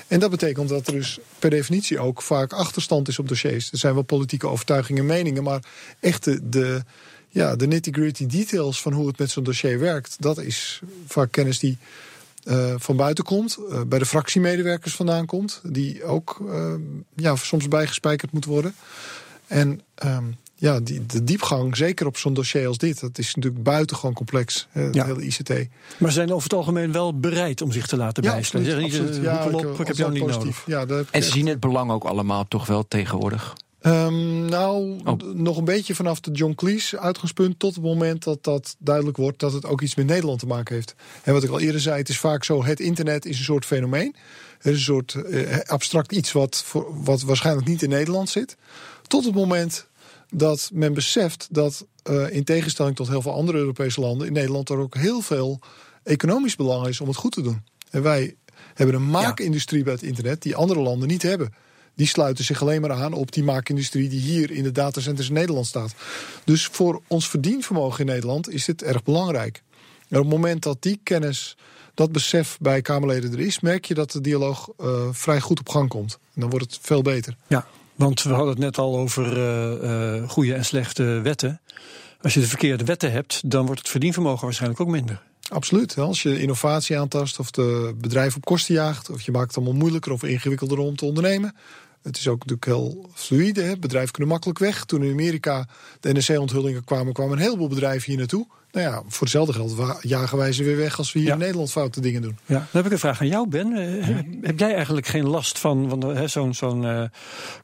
[0.06, 3.72] En dat betekent dat er dus per definitie ook vaak achterstand is op dossiers.
[3.72, 5.42] Er zijn wel politieke overtuigingen en meningen.
[5.42, 5.64] maar
[6.00, 6.82] echt de, de,
[7.30, 10.16] ja, de nitty-gritty details van hoe het met zo'n dossier werkt.
[10.18, 11.78] dat is vaak kennis die
[12.44, 16.74] uh, van buiten komt, uh, bij de fractiemedewerkers vandaan komt, die ook uh,
[17.16, 18.74] ja, soms bijgespijkerd moet worden.
[19.46, 23.62] En um, ja, die, de diepgang, zeker op zo'n dossier als dit, dat is natuurlijk
[23.62, 25.04] buitengewoon complex, het ja.
[25.04, 25.52] hele ICT.
[25.98, 28.74] Maar zijn over het algemeen wel bereid om zich te laten ja, bijsluiten?
[28.74, 29.24] Absoluut, absoluut.
[29.24, 30.66] Ja, op, ik, ik heb jou niet positief.
[30.66, 30.88] nodig.
[30.88, 33.54] Ja, en ze zien het belang ook allemaal toch wel tegenwoordig?
[33.82, 35.34] Um, nou, oh.
[35.34, 39.38] nog een beetje vanaf de John Cleese uitgangspunt tot het moment dat dat duidelijk wordt
[39.38, 40.94] dat het ook iets met Nederland te maken heeft.
[41.22, 43.64] En wat ik al eerder zei, het is vaak zo: het internet is een soort
[43.64, 44.14] fenomeen.
[44.56, 48.56] Het is een soort uh, abstract iets wat, voor, wat waarschijnlijk niet in Nederland zit.
[49.06, 49.86] Tot het moment
[50.30, 54.68] dat men beseft dat, uh, in tegenstelling tot heel veel andere Europese landen, in Nederland
[54.68, 55.60] er ook heel veel
[56.02, 57.64] economisch belang is om het goed te doen.
[57.90, 58.36] En wij
[58.74, 61.52] hebben een maakindustrie bij het internet die andere landen niet hebben
[62.00, 65.34] die sluiten zich alleen maar aan op die maakindustrie die hier in de datacenters in
[65.34, 65.94] Nederland staat.
[66.44, 69.62] Dus voor ons verdienvermogen in Nederland is dit erg belangrijk.
[70.08, 71.56] En op het moment dat die kennis,
[71.94, 75.68] dat besef bij Kamerleden er is, merk je dat de dialoog uh, vrij goed op
[75.68, 76.18] gang komt.
[76.34, 77.36] En dan wordt het veel beter.
[77.46, 81.60] Ja, want we hadden het net al over uh, uh, goede en slechte wetten.
[82.20, 85.22] Als je de verkeerde wetten hebt, dan wordt het verdienvermogen waarschijnlijk ook minder.
[85.48, 85.98] Absoluut.
[85.98, 89.80] Als je innovatie aantast of de bedrijf op kosten jaagt, of je maakt het allemaal
[89.80, 91.54] moeilijker of ingewikkelder om te ondernemen,
[92.02, 93.62] het is ook natuurlijk heel fluide.
[93.62, 93.78] Hè?
[93.78, 94.84] Bedrijven kunnen makkelijk weg.
[94.84, 95.66] Toen in Amerika
[96.00, 98.46] de NSC-onthullingen kwamen, kwamen een heleboel bedrijven hier naartoe.
[98.72, 101.70] Nou ja, voor hetzelfde geld jagen wij ze weer weg als we hier in Nederland
[101.70, 102.38] foute dingen doen.
[102.46, 103.72] Ja, dan heb ik een vraag aan jou, Ben.
[103.72, 107.04] Uh, heb jij eigenlijk geen last van, van zo'n zo'n uh,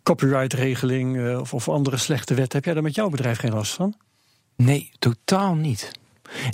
[0.03, 2.53] copyright-regeling uh, of, of andere slechte wet?
[2.53, 3.95] Heb jij daar met jouw bedrijf geen last van?
[4.57, 5.91] Nee, totaal niet.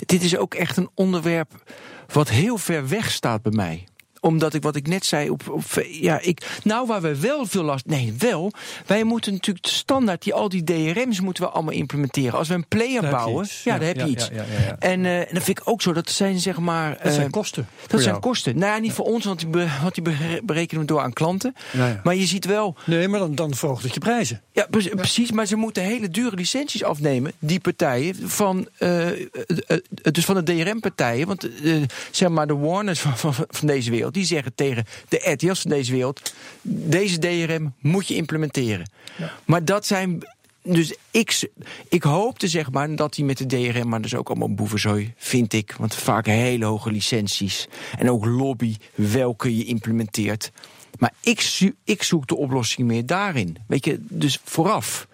[0.05, 1.73] Dit is ook echt een onderwerp
[2.07, 3.87] wat heel ver weg staat bij mij
[4.23, 7.63] omdat ik wat ik net zei, op, op, ja, ik, nou waar we wel veel
[7.63, 8.51] last, nee wel,
[8.85, 12.39] wij moeten natuurlijk standaard die al die DRM's moeten we allemaal implementeren.
[12.39, 14.29] Als we een player bouwen, ja, dan heb je iets.
[14.79, 16.97] En uh, dan vind ik ook zo, dat zijn zeg maar.
[17.03, 17.67] Dat zijn eh, kosten.
[17.87, 18.57] Dat zijn kosten.
[18.57, 20.03] Nou ja, niet voor ons, want die, be, want die
[20.43, 21.55] berekenen we door aan klanten.
[22.03, 22.75] Maar je ziet wel.
[22.85, 24.41] Nee, maar dan, dan verhoogt het je prijzen.
[24.51, 25.31] Ja, precies.
[25.31, 29.07] Maar ze moeten hele dure licenties afnemen, die partijen, van, uh,
[30.11, 31.27] dus van de DRM-partijen.
[31.27, 31.49] Want
[32.11, 35.71] zeg maar de Warners van, van, van deze wereld die zeggen tegen de RTL's van
[35.71, 38.89] deze wereld: deze DRM moet je implementeren.
[39.17, 39.31] Ja.
[39.45, 40.23] Maar dat zijn.
[40.63, 41.49] Dus ik,
[41.89, 45.53] ik hoopte zeg maar dat hij met de DRM, maar dus ook allemaal boevenzooi, vind
[45.53, 45.75] ik.
[45.77, 47.67] Want vaak hele hoge licenties.
[47.97, 50.51] En ook lobby welke je implementeert.
[50.99, 53.57] Maar ik, ik zoek de oplossing meer daarin.
[53.67, 55.07] Weet je, dus vooraf.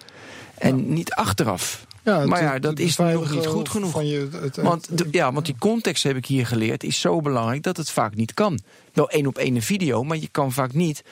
[0.58, 1.88] En niet achteraf.
[2.04, 4.02] Ja, maar ja, dat is nog niet goed genoeg.
[4.02, 7.78] Je, het, want, ja, want die context heb ik hier geleerd, is zo belangrijk dat
[7.78, 8.60] het vaak niet kan.
[9.00, 11.04] Wel één op één een video, maar je kan vaak niet.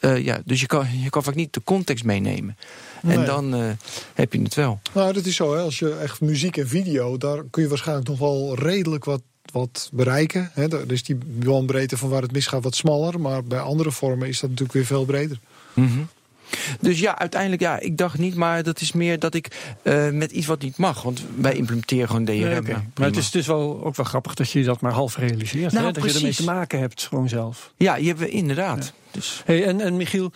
[0.00, 2.56] Uh, ja, dus je kan, je kan vaak niet de context meenemen.
[3.02, 3.70] En dan uh,
[4.14, 4.80] heb je het wel.
[4.92, 5.54] Nou, dat is zo.
[5.54, 5.60] Hè.
[5.60, 9.22] Als je echt muziek en video, daar kun je waarschijnlijk nog wel redelijk wat
[9.52, 10.50] wat bereiken.
[10.52, 10.68] Hè.
[10.68, 13.20] Daar is die bandbreedte van waar het misgaat wat smaller.
[13.20, 15.38] Maar bij andere vormen is dat natuurlijk weer veel breder.
[15.74, 16.08] Mm -hmm.
[16.80, 20.30] Dus ja, uiteindelijk, ja, ik dacht niet, maar dat is meer dat ik uh, met
[20.30, 21.02] iets wat niet mag.
[21.02, 22.34] Want wij implementeren gewoon DRM.
[22.34, 22.84] Nee, okay.
[22.94, 25.72] maar het is dus wel, ook wel grappig dat je dat maar half realiseert.
[25.72, 25.92] Nou, hè?
[25.92, 27.72] Dat je ermee te maken hebt, gewoon zelf.
[27.76, 28.84] Ja, je hebt inderdaad.
[28.84, 29.10] Ja.
[29.10, 29.42] Dus.
[29.44, 30.32] Hey, en, en Michiel,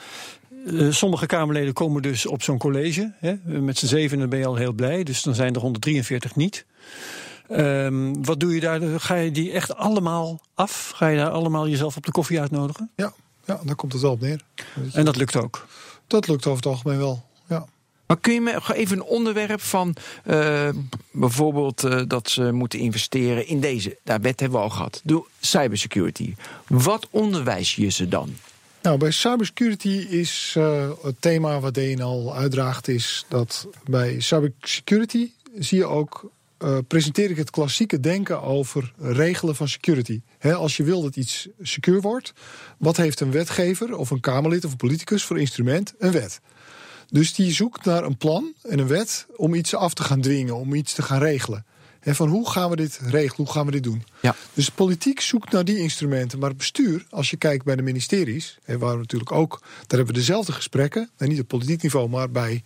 [0.67, 3.13] uh, sommige Kamerleden komen dus op zo'n college.
[3.19, 3.35] Hè?
[3.45, 5.03] Met z'n zevenen ben je al heel blij.
[5.03, 6.65] Dus dan zijn er 143 niet.
[7.51, 9.01] Um, wat doe je daar?
[9.01, 10.93] Ga je die echt allemaal af?
[10.95, 12.91] Ga je daar allemaal jezelf op de koffie uitnodigen?
[12.97, 13.13] Ja,
[13.45, 14.41] ja daar komt het wel op neer.
[14.93, 15.67] En dat lukt ook?
[16.07, 17.67] Dat lukt over het algemeen wel, ja.
[18.07, 19.97] Maar kun je me even een onderwerp van
[20.27, 20.69] uh,
[21.11, 25.27] bijvoorbeeld uh, dat ze moeten investeren in deze, daar wet hebben we al gehad, doe
[25.41, 26.35] cybersecurity.
[26.67, 28.37] Wat onderwijs je ze dan?
[28.83, 35.79] Nou, bij cybersecurity is uh, het thema wat DNL uitdraagt, is dat bij cybersecurity zie
[35.79, 36.31] je ook.
[36.59, 40.21] Uh, presenteer ik het klassieke denken over regelen van security.
[40.41, 42.33] als je wil dat iets secure wordt,
[42.79, 45.95] wat heeft een wetgever of een Kamerlid of een politicus voor instrument?
[45.99, 46.41] Een wet.
[47.09, 50.57] Dus die zoekt naar een plan en een wet om iets af te gaan dwingen,
[50.57, 51.65] om iets te gaan regelen.
[52.01, 54.05] En van hoe gaan we dit regelen, hoe gaan we dit doen?
[54.21, 54.35] Ja.
[54.55, 56.39] Dus politiek zoekt naar die instrumenten.
[56.39, 59.97] Maar het bestuur, als je kijkt bij de ministeries, en waar we natuurlijk ook, daar
[59.97, 62.63] hebben we dezelfde gesprekken, en niet op politiek niveau, maar bij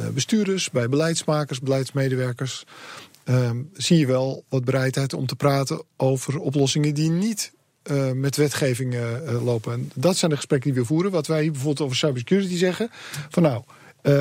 [0.00, 2.64] uh, bestuurders, bij beleidsmakers, beleidsmedewerkers.
[3.24, 7.52] Ehm, zie je wel wat bereidheid om te praten over oplossingen die niet
[7.90, 9.72] uh, met wetgeving uh, lopen.
[9.72, 11.10] En dat zijn de gesprekken die we voeren.
[11.10, 12.88] Wat wij hier bijvoorbeeld over cybersecurity zeggen.
[13.28, 13.62] Van nou,
[14.02, 14.12] uh,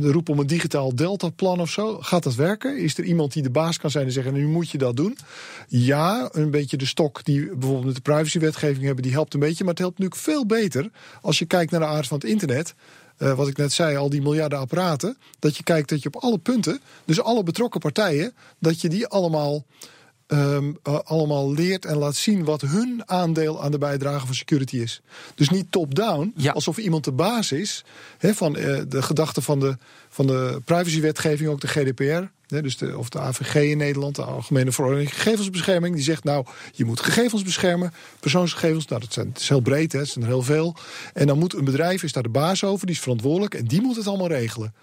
[0.00, 1.98] de roep om een digitaal deltaplan of zo.
[2.00, 2.78] Gaat dat werken?
[2.78, 5.18] Is er iemand die de baas kan zijn en zeggen: nu moet je dat doen?
[5.68, 9.64] Ja, een beetje de stok die bijvoorbeeld met de privacywetgeving hebben, die helpt een beetje.
[9.64, 10.90] Maar het helpt natuurlijk veel beter
[11.20, 12.74] als je kijkt naar de aard van het internet.
[13.18, 15.18] Uh, wat ik net zei, al die miljarden apparaten.
[15.38, 19.06] Dat je kijkt dat je op alle punten, dus alle betrokken partijen, dat je die
[19.06, 19.64] allemaal
[20.26, 25.00] um, allemaal leert en laat zien wat hun aandeel aan de bijdrage van security is.
[25.34, 26.52] Dus niet top-down, ja.
[26.52, 27.84] alsof iemand de baas is
[28.18, 29.76] van uh, de gedachte van de,
[30.08, 32.22] van de privacywetgeving, ook de GDPR.
[32.54, 35.94] Hè, dus de, of de AVG in Nederland, de Algemene Verordening Gegevensbescherming.
[35.94, 38.86] Die zegt nou, je moet gegevens beschermen, persoonsgegevens.
[38.86, 40.76] Nou, dat, zijn, dat is heel breed, hè, dat zijn er heel veel.
[41.12, 43.54] En dan moet een bedrijf, is daar de baas over, die is verantwoordelijk.
[43.54, 44.74] En die moet het allemaal regelen.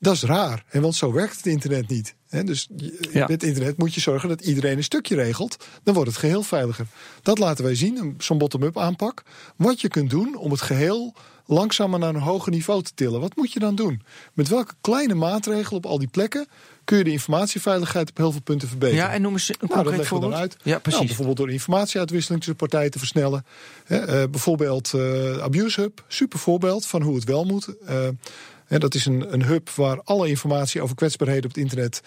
[0.00, 2.14] Dat is raar, en want zo werkt het internet niet.
[2.44, 2.68] dus
[3.12, 3.26] ja.
[3.26, 5.64] met internet moet je zorgen dat iedereen een stukje regelt.
[5.82, 6.86] Dan wordt het geheel veiliger.
[7.22, 9.22] Dat laten wij zien, zo'n bottom-up aanpak.
[9.56, 11.14] Wat je kunt doen om het geheel
[11.48, 13.20] langzamer naar een hoger niveau te tillen.
[13.20, 14.02] Wat moet je dan doen?
[14.32, 16.46] Met welke kleine maatregelen op al die plekken
[16.84, 19.04] kun je de informatieveiligheid op heel veel punten verbeteren?
[19.04, 20.32] Ja, en noem eens een nou, concreet dat voorbeeld.
[20.32, 20.56] Dan uit.
[20.62, 20.92] Ja, precies.
[20.92, 23.44] Nou, bijvoorbeeld door informatieuitwisseling tussen partijen te versnellen.
[23.88, 27.68] Uh, bijvoorbeeld uh, Abuse Hub, super voorbeeld van hoe het wel moet.
[27.88, 28.08] Uh,
[28.66, 32.02] He, dat is een, een hub waar alle informatie over kwetsbaarheden op het internet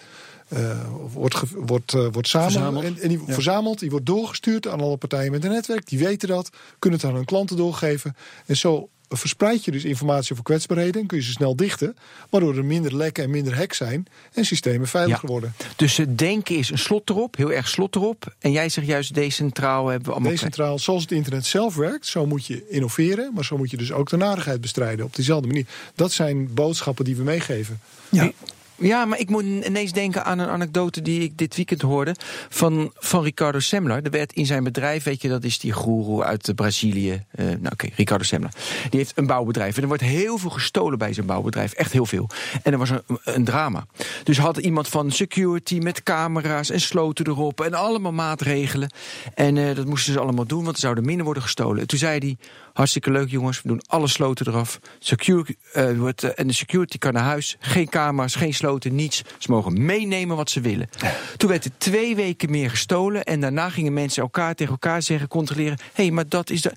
[1.12, 2.84] wordt, ge, wordt, wordt samen, verzameld.
[2.84, 3.32] En, en die ja.
[3.32, 3.78] verzameld.
[3.78, 5.88] Die wordt doorgestuurd aan alle partijen met een netwerk.
[5.88, 8.16] Die weten dat, kunnen het aan hun klanten doorgeven.
[8.46, 8.88] En zo
[9.18, 11.96] verspreid je dus informatie over kwetsbaarheden en kun je ze snel dichten,
[12.30, 15.30] waardoor er minder lekken en minder hacks zijn en systemen veiliger Ja.
[15.30, 15.54] worden.
[15.76, 18.34] Dus het denken is een slot erop, heel erg slot erop.
[18.38, 20.30] En jij zegt juist decentraal hebben we allemaal...
[20.30, 23.92] Decentraal, zoals het internet zelf werkt, zo moet je innoveren, maar zo moet je dus
[23.92, 25.66] ook de narigheid bestrijden op diezelfde manier.
[25.94, 27.80] Dat zijn boodschappen die we meegeven.
[28.08, 28.32] Ja.
[28.82, 32.14] Ja, maar ik moet ineens denken aan een anekdote die ik dit weekend hoorde
[32.48, 34.02] van, van Ricardo Semler.
[34.02, 37.24] Er werd in zijn bedrijf, weet je, dat is die goeroe uit Brazilië.
[37.34, 38.50] Uh, nou oké, Ricardo Semler.
[38.90, 39.76] Die heeft een bouwbedrijf.
[39.76, 41.72] En er wordt heel veel gestolen bij zijn bouwbedrijf.
[41.72, 42.28] Echt heel veel.
[42.62, 43.86] En er was een, een drama.
[44.24, 47.60] Dus had iemand van security met camera's en sloten erop.
[47.60, 48.92] En allemaal maatregelen.
[49.34, 51.80] En uh, dat moesten ze allemaal doen, want er zouden minder worden gestolen.
[51.80, 52.36] En toen zei hij,
[52.72, 54.78] hartstikke leuk jongens, we doen alle sloten eraf.
[54.98, 57.56] Security, uh, uh, en de security kan naar huis.
[57.60, 59.22] Geen camera's, geen sloten, niets.
[59.38, 60.88] Ze mogen meenemen wat ze willen.
[61.36, 63.22] Toen werd er twee weken meer gestolen.
[63.22, 65.78] En daarna gingen mensen elkaar tegen elkaar zeggen, controleren.
[65.92, 66.72] Hé, hey, maar dat is de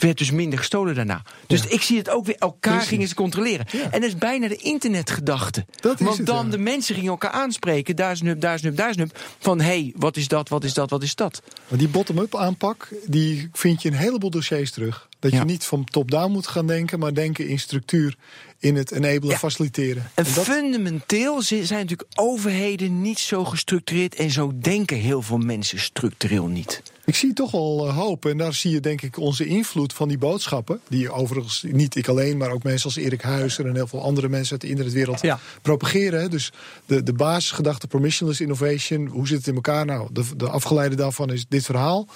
[0.00, 1.22] werd dus minder gestolen daarna.
[1.46, 1.68] Dus ja.
[1.68, 2.88] ik zie het ook weer, elkaar Precies.
[2.88, 3.66] gingen ze controleren.
[3.70, 3.82] Ja.
[3.82, 5.64] En dat is bijna de internetgedachte.
[5.80, 6.50] Want het, dan ja.
[6.50, 9.18] de mensen gingen elkaar aanspreken, daar is hub, daar is hub, daar is hub.
[9.38, 11.42] Van hé, hey, wat is dat, wat is dat, wat is dat?
[11.68, 15.08] Maar die bottom-up aanpak, die vind je in een heleboel dossiers terug.
[15.20, 18.16] Dat je niet van top-down moet gaan denken, maar denken in structuur,
[18.58, 20.10] in het enablen, faciliteren.
[20.14, 20.44] En, en dat...
[20.44, 26.82] fundamenteel zijn natuurlijk overheden niet zo gestructureerd en zo denken heel veel mensen structureel niet.
[27.10, 28.26] Ik zie toch wel uh, hoop.
[28.26, 30.80] En daar zie je denk ik onze invloed van die boodschappen.
[30.88, 34.28] Die overigens niet ik alleen, maar ook mensen als Erik Huizer en heel veel andere
[34.28, 35.38] mensen uit de internetwereld ja.
[35.62, 36.30] propageren.
[36.30, 36.52] Dus
[36.86, 39.06] de, de basisgedachte permissionless innovation.
[39.06, 39.84] Hoe zit het in elkaar?
[39.84, 42.06] Nou, de, de afgeleide daarvan is dit verhaal.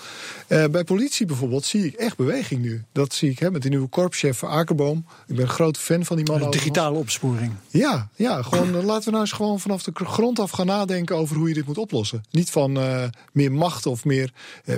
[0.49, 2.85] Uh, bij politie bijvoorbeeld zie ik echt beweging nu.
[2.93, 5.07] Dat zie ik hè, met die nieuwe korpschef Akerboom.
[5.27, 6.51] Ik ben een grote fan van die man.
[6.51, 7.53] Digitale opsporing.
[7.69, 11.17] Ja, ja gewoon, uh, laten we nou eens gewoon vanaf de grond af gaan nadenken
[11.17, 12.25] over hoe je dit moet oplossen.
[12.31, 14.33] Niet van uh, meer macht of meer.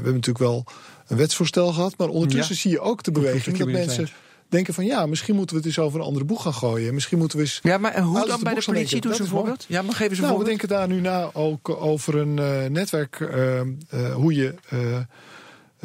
[0.06, 0.64] We hebben natuurlijk wel
[1.06, 2.60] een wetsvoorstel gehad, maar ondertussen ja.
[2.60, 4.08] zie je ook de beweging dat mensen
[4.48, 6.94] denken van ja, misschien moeten we het eens over een andere boeg gaan gooien.
[6.94, 7.60] Misschien moeten we eens.
[7.62, 9.00] Ja, maar hoe dan bij de politie?
[9.00, 9.64] Doe ze een voorbeeld.
[9.68, 10.60] Ja, maar geef eens een nou, voorbeeld.
[10.60, 14.54] We denken daar nu na ook over een uh, netwerk, uh, uh, hoe je.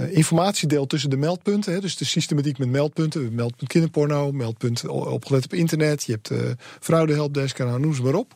[0.01, 1.73] Uh, informatie deelt tussen de meldpunten.
[1.73, 3.35] Hè, dus de systematiek met meldpunten.
[3.35, 6.03] Meldpunt kinderporno, meldpunt opgelet op internet.
[6.03, 6.39] Je hebt uh,
[6.79, 8.35] fraudehelpdesk en nou, noem ze maar op.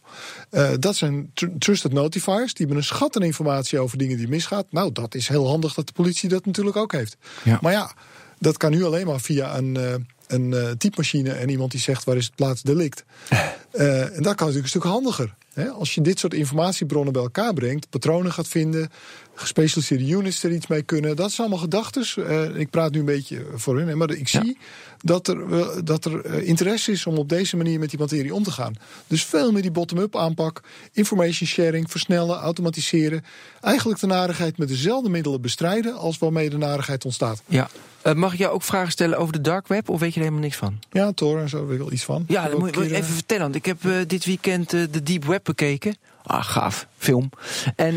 [0.51, 2.53] Uh, dat zijn tr trusted notifiers.
[2.53, 4.63] Die hebben een schat aan informatie over dingen die misgaan.
[4.69, 7.17] Nou, dat is heel handig dat de politie dat natuurlijk ook heeft.
[7.43, 7.59] Ja.
[7.61, 7.93] Maar ja,
[8.39, 12.15] dat kan nu alleen maar via een, een uh, typemachine en iemand die zegt waar
[12.17, 13.03] is het plaatsdelict.
[13.75, 15.35] En dat kan natuurlijk een stuk handiger.
[15.77, 18.89] Als je dit soort informatiebronnen bij elkaar brengt, patronen gaat vinden,
[19.35, 21.15] gespecialiseerde units er iets mee kunnen.
[21.15, 22.05] Dat zijn allemaal gedachten.
[22.17, 24.57] Uh, ik praat nu een beetje voor hun, maar ik zie
[25.01, 25.45] dat er,
[25.85, 28.73] dat er interesse is om op deze manier met die materie om te gaan.
[29.07, 33.23] Dus veel meer die bottom-up aanpak, information sharing, versnellen, automatiseren.
[33.61, 37.41] Eigenlijk de narigheid met dezelfde middelen bestrijden als waarmee de narigheid ontstaat.
[37.45, 37.69] Ja.
[38.15, 40.43] Mag ik jou ook vragen stellen over de dark web of weet je er helemaal
[40.43, 40.79] niks van?
[40.91, 42.25] Ja, Tor en zo weet ik wel iets van.
[42.27, 43.43] Ja, dan moet je even vertellen.
[43.43, 45.95] Want ik heb dit weekend de Deep Web bekeken.
[46.23, 47.29] Ah, gaaf, film.
[47.75, 47.93] En,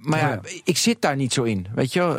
[0.00, 1.66] maar ja, oh, ja, ik zit daar niet zo in.
[1.74, 2.12] Weet je wel?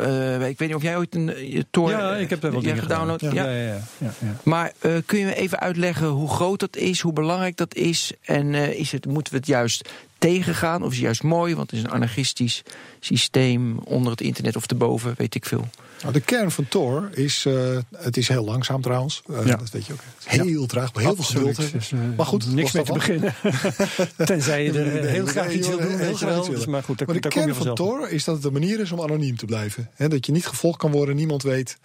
[0.48, 3.20] ik weet niet of jij ooit een Tor Ja, ik heb wel dingen gedownload.
[3.20, 3.32] Ja.
[3.32, 3.44] Ja.
[3.44, 4.12] Ja, ja,
[4.42, 4.72] Maar
[5.06, 8.12] kun je me even uitleggen hoe groot dat is, hoe belangrijk dat is?
[8.20, 9.88] En is het, moeten we het juist
[10.24, 10.82] tegengaan?
[10.82, 12.62] Of is het juist mooi, want het is een anarchistisch
[13.00, 15.68] systeem onder het internet of erboven, weet ik veel.
[16.00, 19.22] Nou, de kern van Tor is, uh, het is heel langzaam trouwens.
[19.30, 19.56] Uh, ja.
[19.56, 19.98] Dat weet je ook.
[20.24, 20.66] Heel ja.
[20.66, 21.54] traag, heel Absoluut.
[21.54, 21.72] veel geduld.
[21.72, 23.34] Dus, uh, maar goed, niks mee te beginnen.
[24.24, 25.98] Tenzij je er heel graag iets wil doen.
[25.98, 28.44] Heel graag dus, maar goed, daar, maar de daar kern van Tor is dat het
[28.44, 29.90] een manier is om anoniem te blijven.
[29.94, 31.76] He, dat je niet gevolgd kan worden, niemand weet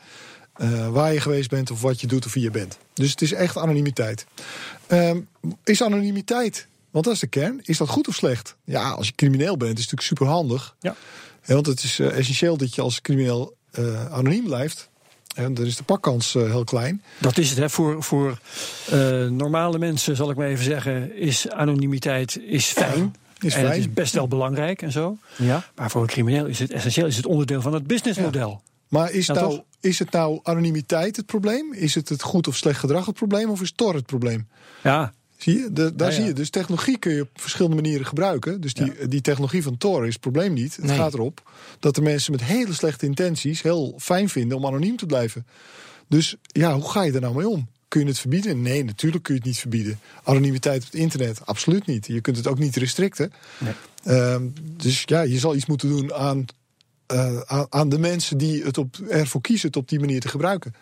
[0.92, 2.78] waar je geweest bent of wat je doet of wie je bent.
[2.94, 4.26] Dus het is echt anonimiteit.
[4.88, 5.28] Um,
[5.64, 7.60] is anonimiteit want dat is de kern.
[7.64, 8.56] Is dat goed of slecht?
[8.64, 10.76] Ja, als je crimineel bent, is het natuurlijk super handig.
[10.80, 10.96] Ja.
[11.46, 14.90] want het is uh, essentieel dat je als crimineel uh, anoniem blijft.
[15.36, 17.04] En dan is de pakkans uh, heel klein.
[17.18, 17.60] Dat is het.
[17.60, 17.70] Hè.
[17.70, 18.40] Voor, voor
[19.30, 23.16] normale mensen, zal ik maar even zeggen, is anonimiteit is fijn.
[23.40, 23.66] Is en fijn.
[23.66, 25.18] het is best wel belangrijk en zo.
[25.36, 25.64] Ja.
[25.76, 28.50] Maar voor een crimineel is het essentieel, is het onderdeel van het businessmodel.
[28.50, 28.70] Ja.
[28.88, 31.74] Maar is, nou, is het nou anonimiteit het probleem?
[31.74, 33.50] Is het het goed of slecht gedrag het probleem?
[33.50, 34.48] Of is Tor het probleem?
[34.84, 35.74] Ja, Zie je?
[35.74, 36.34] De, daar zie je.
[36.34, 38.62] Dus technologie kun je op verschillende manieren gebruiken.
[38.62, 40.76] Dus die, die technologie van Tor is het probleem niet.
[40.82, 44.98] Het gaat erop dat de mensen met hele slechte intenties heel fijn vinden om anoniem
[44.98, 45.46] te blijven.
[46.08, 47.68] Dus ja, hoe ga je er nou mee om?
[47.88, 48.62] Kun je het verbieden?
[48.62, 50.00] Nee, natuurlijk kun je het niet verbieden.
[50.24, 51.46] Anonimiteit op het internet?
[51.46, 52.08] Absoluut niet.
[52.08, 53.32] Je kunt het ook niet restricten.
[53.58, 53.74] Nee.
[54.06, 54.36] Uh,
[54.78, 56.46] dus ja, je zal iets moeten doen aan,
[57.14, 60.74] uh, aan de mensen die het op, ervoor kiezen het op die manier te gebruiken.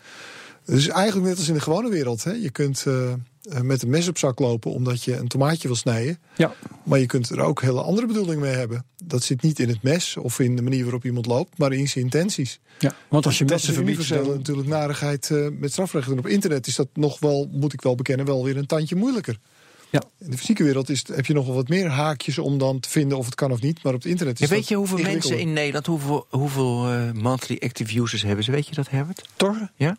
[0.68, 2.24] Dus eigenlijk net als in de gewone wereld.
[2.24, 2.32] Hè?
[2.32, 3.14] Je kunt uh,
[3.62, 6.20] met een mes op zak lopen omdat je een tomaatje wil snijden.
[6.36, 6.54] Ja.
[6.84, 8.86] Maar je kunt er ook hele andere bedoelingen mee hebben.
[9.04, 11.88] Dat zit niet in het mes of in de manier waarop iemand loopt, maar in
[11.88, 12.60] zijn intenties.
[12.80, 14.10] Ja, want als je messen verbiedt...
[14.10, 14.28] Dan...
[14.30, 16.14] natuurlijk narigheid uh, met strafrechten.
[16.14, 18.96] En op internet is dat nog wel, moet ik wel bekennen, wel weer een tandje
[18.96, 19.38] moeilijker.
[19.90, 20.04] Ja.
[20.20, 22.90] In de fysieke wereld is, heb je nog wel wat meer haakjes om dan te
[22.90, 23.84] vinden of het kan of niet.
[23.84, 27.12] Maar op het internet is ja, Weet je hoeveel mensen in Nederland, hoeveel, hoeveel uh,
[27.12, 28.52] monthly active users hebben ze?
[28.52, 29.30] Weet je dat, Herbert?
[29.36, 29.72] Tor?
[29.76, 29.98] Ja?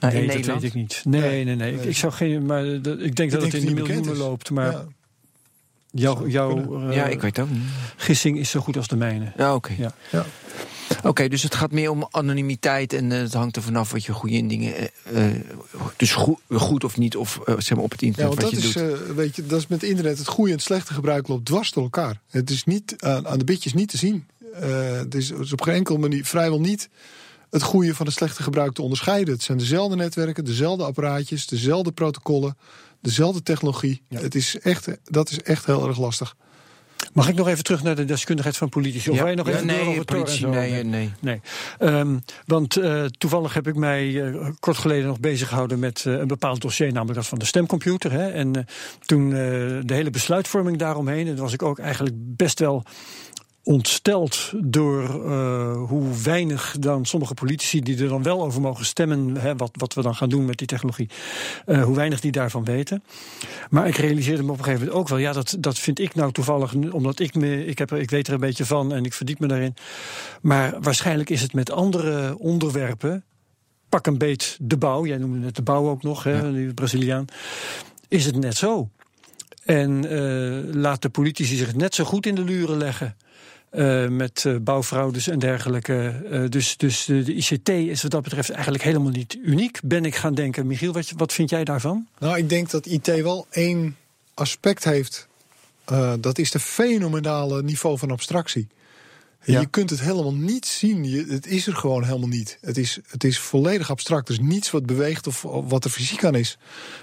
[0.00, 1.02] Nou, nee, dat weet ik niet.
[1.04, 1.74] Nee, nee, nee.
[1.74, 2.46] Ik, ik, zou geen.
[2.46, 4.50] Maar ik denk dat het in de miljoenen loopt.
[4.50, 4.86] Maar ja.
[5.90, 7.62] jouw, jouw uh, ja, ik weet ook niet.
[7.96, 9.32] gissing is zo goed als de mijne.
[9.36, 9.72] Ja, oké.
[9.72, 9.90] Okay.
[10.10, 10.26] Ja.
[10.98, 14.04] Oké, okay, dus het gaat meer om anonimiteit en uh, het hangt er vanaf wat
[14.04, 14.74] je goede dingen.
[15.12, 15.26] Uh,
[15.96, 18.32] dus goed, goed, of niet, of zeg maar op het internet.
[18.32, 19.14] Ja, wat dat je is, doet.
[19.14, 21.82] weet je, dat is met internet het goede en het slechte gebruik loopt dwars door
[21.82, 22.20] elkaar.
[22.30, 24.26] Het is niet aan de bitjes niet te zien.
[24.52, 26.88] het is, is op geen enkele manier vrijwel niet
[27.52, 29.34] het goede van het slechte gebruik te onderscheiden.
[29.34, 32.56] Het zijn dezelfde netwerken, dezelfde apparaatjes, dezelfde protocollen,
[33.00, 34.02] dezelfde technologie.
[34.08, 36.36] Het is echt, dat is echt heel erg lastig.
[37.12, 39.10] Mag ik nog even terug naar de deskundigheid van politici?
[39.10, 39.22] Of ja.
[39.24, 41.12] wij nog even ja, nee, over politici, nee, nee.
[41.20, 41.40] nee.
[41.78, 46.18] Um, want uh, toevallig heb ik mij uh, kort geleden nog bezig gehouden met uh,
[46.18, 48.12] een bepaald dossier, namelijk dat van de stemcomputer.
[48.12, 48.30] Hè.
[48.30, 48.66] En
[49.00, 52.84] toen de hele besluitvorming daaromheen, en was ik ook eigenlijk best wel
[53.64, 59.36] ontsteld door uh, hoe weinig dan sommige politici die er dan wel over mogen stemmen,
[59.36, 61.08] hè, wat, wat we dan gaan doen met die technologie,
[61.66, 63.02] uh, hoe weinig die daarvan weten.
[63.70, 66.14] Maar ik realiseerde me op een gegeven moment ook wel, ja, dat, dat vind ik
[66.14, 69.12] nou toevallig, omdat ik, me, ik, heb, ik weet er een beetje van en ik
[69.12, 69.74] verdiep me daarin.
[70.40, 73.24] Maar waarschijnlijk is het met andere onderwerpen,
[73.88, 76.50] pak een beet de bouw, jij noemde het de bouw ook nog, hè, ja.
[76.50, 77.24] die Braziliaan,
[78.08, 78.88] is het net zo.
[79.64, 83.16] En uh, laat de politici zich net zo goed in de luren leggen.
[83.74, 86.22] Uh, met uh, bouwfraudes en dergelijke.
[86.30, 90.04] Uh, dus dus de, de, ICT is wat dat betreft eigenlijk helemaal niet uniek, ben
[90.04, 90.66] ik gaan denken.
[90.66, 92.06] Michiel, wat, wat vind jij daarvan?
[92.18, 93.96] Nou, ik denk dat IT wel één
[94.34, 95.28] aspect heeft.
[96.20, 98.68] dat is de fenomenale niveau van abstractie.
[99.44, 99.60] Ja.
[99.60, 101.04] Je kunt het helemaal niet zien.
[101.08, 102.58] Je, het is er gewoon helemaal niet.
[102.60, 104.28] Het is, het is volledig abstract.
[104.28, 106.58] Er is niets wat beweegt of, of wat er fysiek aan is.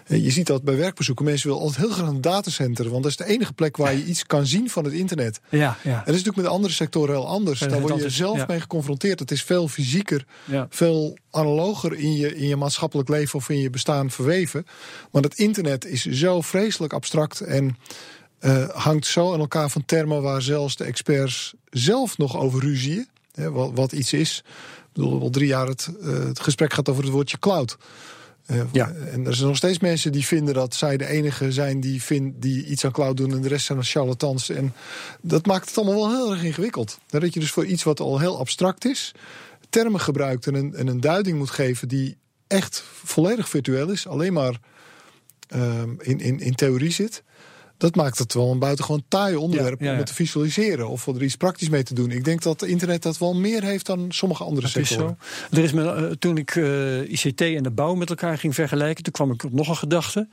[0.07, 1.25] Je ziet dat bij werkbezoeken.
[1.25, 2.89] Mensen willen altijd heel graag een datacenter.
[2.89, 5.39] Want dat is de enige plek waar je iets kan zien van het internet.
[5.49, 5.91] Ja, ja.
[5.91, 7.59] En dat is natuurlijk met andere sectoren heel anders.
[7.59, 8.45] Daar word je zelf ja.
[8.47, 9.19] mee geconfronteerd.
[9.19, 10.67] Het is veel fysieker, ja.
[10.69, 14.65] veel analoger in je, in je maatschappelijk leven of in je bestaan verweven.
[15.11, 17.77] Maar het internet is zo vreselijk abstract en
[18.41, 23.07] uh, hangt zo aan elkaar van termen waar zelfs de experts zelf nog over ruzieën.
[23.33, 24.43] Hè, wat, wat, iets is.
[24.45, 27.77] Ik bedoel, al drie jaar het, uh, het gesprek gaat over het woordje cloud.
[28.51, 28.91] Uh, ja.
[28.91, 32.41] En er zijn nog steeds mensen die vinden dat zij de enige zijn die, vind,
[32.41, 34.49] die iets aan cloud doen en de rest zijn charlatans.
[34.49, 34.73] En
[35.21, 36.99] dat maakt het allemaal wel heel erg ingewikkeld.
[37.07, 39.11] Dat je dus voor iets wat al heel abstract is,
[39.69, 42.17] termen gebruikt en een, en een duiding moet geven die
[42.47, 44.59] echt volledig virtueel is, alleen maar
[45.55, 47.23] um, in, in, in theorie zit.
[47.79, 51.35] Dat maakt het wel een buitengewoon taai onderwerp om het te visualiseren of er iets
[51.35, 52.11] praktisch mee te doen.
[52.11, 55.17] Ik denk dat internet dat wel meer heeft dan sommige andere dat sectoren.
[55.49, 58.37] Is er is me, uh, toen ik uh, eh, ICT en de bouw met elkaar
[58.37, 60.27] ging vergelijken, toen kwam ik op nog een gedachte.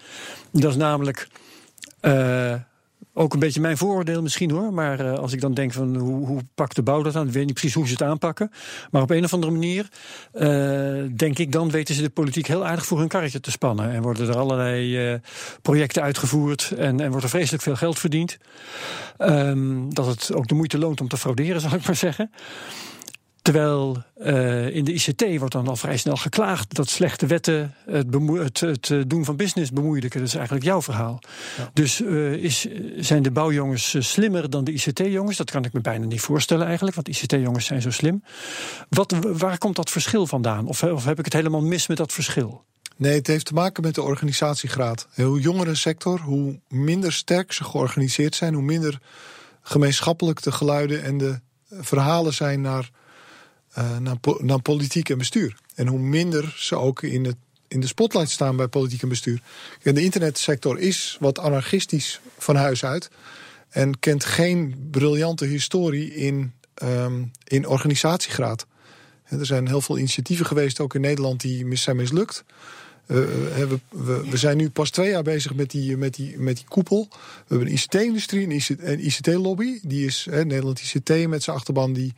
[0.50, 1.28] Dat is namelijk.
[2.02, 2.54] Uh,
[3.18, 4.72] ook een beetje mijn vooroordeel misschien hoor.
[4.72, 7.26] Maar uh, als ik dan denk van hoe, hoe pakt de bouw dat aan?
[7.26, 8.50] Ik weet niet precies hoe ze het aanpakken.
[8.90, 9.88] Maar op een of andere manier
[10.34, 13.90] uh, denk ik dan weten ze de politiek heel aardig voor hun karretje te spannen.
[13.90, 15.18] En worden er allerlei uh,
[15.62, 18.38] projecten uitgevoerd en, en wordt er vreselijk veel geld verdiend.
[19.18, 22.30] Um, dat het ook de moeite loont om te frauderen, zal ik maar zeggen.
[23.46, 28.14] Terwijl uh, in de ICT wordt dan al vrij snel geklaagd dat slechte wetten het,
[28.14, 30.18] het, het eh, doen van business bemoeilijken.
[30.20, 31.18] Dat is eigenlijk jouw verhaal.
[31.56, 31.70] Ja.
[31.72, 32.66] Dus uh, is,
[32.96, 35.36] zijn de bouwjongens slimmer dan de ICT-jongens?
[35.36, 38.22] Dat kan ik me bijna niet voorstellen eigenlijk, want ICT-jongens zijn zo slim.
[38.88, 40.66] Wat, waar komt dat verschil vandaan?
[40.66, 42.64] Of, of heb ik het helemaal mis met dat verschil?
[42.96, 45.08] Nee, het heeft te maken met de organisatiegraad.
[45.14, 49.00] Hoe jongere sector, hoe minder sterk ze georganiseerd zijn, hoe minder
[49.62, 52.90] gemeenschappelijk de geluiden en de verhalen zijn naar
[53.78, 55.56] uh, naar, naar, politiek en bestuur.
[55.74, 57.36] En hoe minder ze ook in, het,
[57.68, 59.42] in de spotlight staan bij politiek en bestuur.
[59.82, 63.10] De internetsector is wat anarchistisch van huis uit.
[63.68, 66.52] En kent geen briljante historie in,
[66.82, 68.66] um, in organisatiegraad.
[69.24, 72.44] er zijn heel veel initiatieven geweest, ook in Nederland, die zijn mislukt.
[73.06, 76.56] Uh, we, we, we, zijn nu pas twee jaar bezig met die, met die, met
[76.56, 77.08] die koepel.
[77.10, 77.16] We
[77.48, 79.78] hebben een ICT-industrie, een ICT-lobby.
[79.82, 82.14] Die is hè, Nederland ICT met zijn achterban, die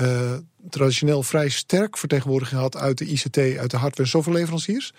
[0.00, 0.32] uh,
[0.70, 4.92] traditioneel vrij sterk vertegenwoordiging had uit de ICT, uit de hardware- en softwareleveranciers.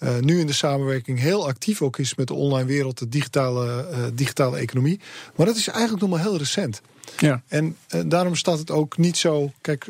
[0.00, 3.88] Uh, nu in de samenwerking heel actief ook is met de online wereld, de digitale,
[3.90, 5.00] uh, digitale economie.
[5.36, 6.80] Maar dat is eigenlijk nog maar heel recent.
[7.18, 7.42] Ja.
[7.48, 9.52] En uh, daarom staat het ook niet zo.
[9.60, 9.84] Kijk,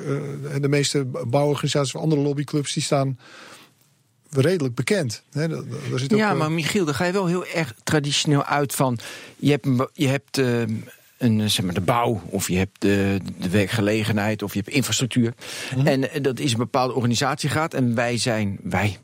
[0.61, 3.19] de meeste bouworganisaties of andere lobbyclubs die staan
[4.31, 5.23] redelijk bekend.
[5.33, 8.75] He, daar, zit ook, ja, maar Michiel, daar ga je wel heel erg traditioneel uit
[8.75, 8.99] van.
[9.37, 10.75] Je hebt, je hebt ehm,
[11.19, 14.75] een, eh, zeg maar, de bouw, of je hebt de, de werkgelegenheid, of je hebt
[14.75, 15.35] infrastructuur.
[15.77, 15.87] Mhm.
[15.87, 17.75] En eh, dat is een bepaalde organisatiegraad.
[17.75, 18.99] En wij zijn, wij,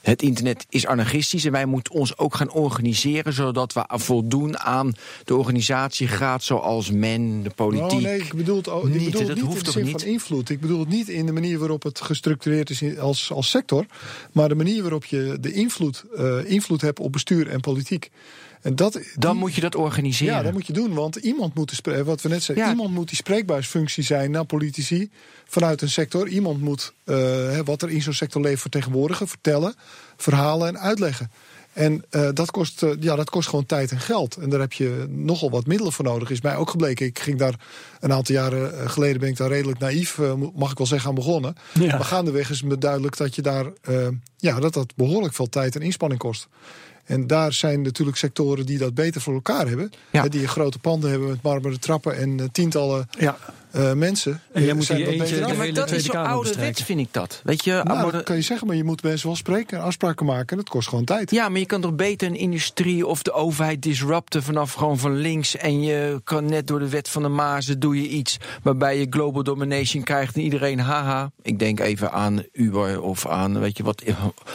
[0.00, 4.92] het internet is anarchistisch en wij moeten ons ook gaan organiseren zodat we voldoen aan
[5.24, 7.90] de organisatiegraad zoals men, de politiek.
[7.90, 10.00] Oh nee, ik bedoel het, ook, niet, bedoel dat niet hoeft in de zin niet?
[10.00, 10.50] van invloed.
[10.50, 13.86] Ik bedoel het niet in de manier waarop het gestructureerd is als, als sector,
[14.32, 18.10] maar de manier waarop je de invloed, uh, invloed hebt op bestuur en politiek.
[18.64, 20.34] En dat, dan moet je dat organiseren.
[20.34, 20.94] Ja, dat moet je doen.
[20.94, 25.10] Want iemand moet, de, wat we net zeiden, iemand moet die spreekbuisfunctie zijn naar politici
[25.44, 26.28] vanuit een sector.
[26.28, 29.74] Iemand moet uh, wat er in zo'n sector leeft vertegenwoordigen, vertellen,
[30.16, 31.30] verhalen en uitleggen.
[31.72, 34.36] En uh, dat, kost, uh, ja, dat kost gewoon tijd en geld.
[34.36, 36.30] En daar heb je nogal wat middelen voor nodig.
[36.30, 37.06] Is mij ook gebleken.
[37.06, 37.54] Ik ging daar
[38.00, 41.14] een aantal jaren geleden ben ik daar redelijk naïef, uh, mag ik wel zeggen, aan
[41.14, 41.54] begonnen.
[41.72, 41.96] Ja.
[41.96, 43.66] Maar gaandeweg is me duidelijk dat je daar
[44.36, 46.48] ja, dat dat behoorlijk veel tijd en inspanning kost.
[47.04, 49.90] En daar zijn natuurlijk sectoren die dat beter voor elkaar hebben.
[50.10, 50.28] Ja.
[50.28, 53.36] Die grote panden hebben met marmeren trappen en uh, tientallen ja.
[53.76, 54.40] Uh, mensen.
[54.52, 57.40] En jij moet die eentje ja, maar dat is zo ouderwets, vind ik dat.
[57.44, 60.26] Weet je, nou, dat kan je zeggen, maar je moet mensen wel spreken en afspraken
[60.26, 60.48] maken.
[60.48, 61.30] En dat kost gewoon tijd.
[61.30, 65.16] Ja, maar je kan toch beter een industrie of de overheid disrupten vanaf gewoon van
[65.16, 65.56] links.
[65.56, 69.06] En je kan net door de wet van de mazen doe je iets waarbij je
[69.10, 71.30] global domination krijgt en iedereen haha.
[71.42, 74.02] Ik denk even aan Uber of aan weet je wat,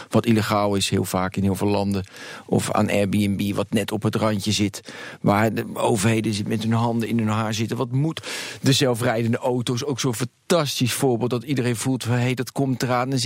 [0.10, 2.06] wat illegaal is heel vaak in heel veel landen.
[2.46, 4.82] Of aan Airbnb wat net op het randje zit.
[5.22, 7.78] Waar de overheden met hun handen in hun haar zitten.
[7.78, 8.28] Wat moet
[8.62, 12.52] de zelfrijdende rijdende auto's ook zo'n fantastisch voorbeeld dat iedereen voelt van hé, hey, dat
[12.52, 13.10] komt eraan.
[13.10, 13.26] Dus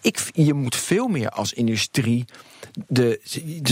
[0.00, 2.24] ik, je moet veel meer als industrie.
[2.86, 3.20] De,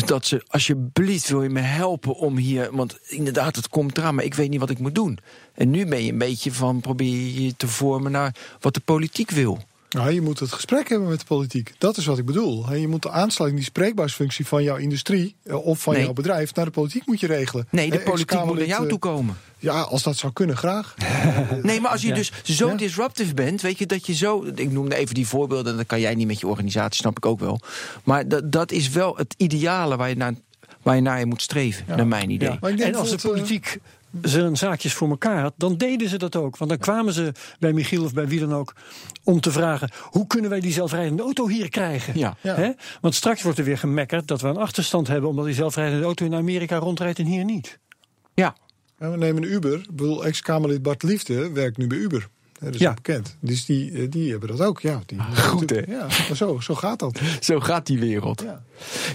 [0.06, 2.68] dat ze alsjeblieft wil je me helpen om hier.
[2.72, 5.18] Want inderdaad, het komt eraan, maar ik weet niet wat ik moet doen.
[5.54, 9.30] En nu ben je een beetje van probeer je te vormen naar wat de politiek
[9.30, 9.58] wil.
[9.88, 11.74] Nou, je moet het gesprek hebben met de politiek.
[11.78, 12.74] Dat is wat ik bedoel.
[12.74, 16.64] Je moet de aansluiting, die spreekbuisfunctie van jouw industrie eh, of van jouw bedrijf naar
[16.64, 17.66] de politiek moet je regelen.
[17.70, 19.36] Nee, de politiek moet naar jou eh, toe komen.
[19.58, 20.94] Ja, als dat zou kunnen, graag.
[21.62, 24.44] nee, maar als je dus zo disruptief bent, weet je dat je zo.
[24.54, 27.40] Ik noemde even die voorbeelden, dat kan jij niet met je organisatie, snap ik ook
[27.40, 27.60] wel.
[28.04, 30.34] Maar dat, dat is wel het ideale waar je naar,
[30.82, 32.58] waar je naar je moet streven, naar mijn idee.
[32.60, 33.78] en als de politiek
[34.22, 36.56] zijn zaakjes voor elkaar had, dan deden ze dat ook.
[36.56, 38.74] Want dan kwamen ze bij Michiel of bij wie dan ook
[39.24, 42.18] om te vragen: hoe kunnen wij die zelfrijdende auto hier krijgen?
[42.18, 42.36] Ja.
[42.40, 42.70] Hè?
[43.00, 46.24] Want straks wordt er weer gemekkerd dat we een achterstand hebben omdat die zelfrijdende auto
[46.24, 47.78] in Amerika rondrijdt en hier niet.
[48.34, 48.56] Ja.
[48.96, 49.78] we nemen een Uber.
[49.78, 52.28] Ik bedoel, ex-Kamerlid Bart Liefde werkt nu bij Uber.
[52.66, 52.94] Dat is Ja.
[52.94, 53.36] bekend.
[53.40, 54.80] Dus die, eh, die hebben dat ook.
[54.80, 55.18] Ja, die,
[55.52, 55.82] Goed, hè?
[55.86, 57.20] Ja, maar zo, zo gaat dat.
[57.40, 58.42] Zo gaat die wereld.
[58.42, 58.62] Ja.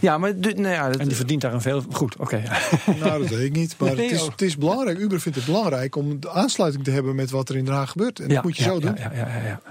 [0.02, 1.84] Ja, maar nou ja, dat, En die verdient daar een veel.
[1.92, 2.36] Goed, oké.
[2.36, 2.60] ja.
[3.00, 3.76] Nou, dat weet ik niet.
[3.78, 4.30] Maar Nee, het, is, oh.
[4.32, 4.98] het is belangrijk.
[5.00, 7.90] Uber vindt het belangrijk om de aansluiting te hebben met wat er in Den Haag
[7.92, 8.20] gebeurt.
[8.20, 8.96] En dat moet je ja, zo doen.
[8.98, 9.62] Ja, ja, ja, ja.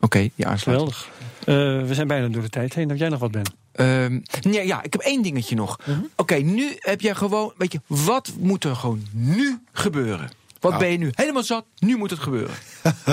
[0.00, 0.94] Oké, die aansluiting.
[0.94, 1.80] Geweldig.
[1.82, 2.88] Eh, we zijn bijna door de tijd heen.
[2.88, 3.50] Dat jij nog wat bent.
[3.72, 5.78] Ehm, nee, ja, ik heb één dingetje nog.
[5.84, 5.98] Mhm.
[6.16, 10.30] Oké, nu heb jij gewoon, weet je, wat moet er gewoon nu gebeuren?
[10.70, 10.84] Wat nou.
[10.84, 11.10] ben je nu?
[11.14, 11.64] Helemaal zat.
[11.78, 12.54] Nu moet het gebeuren.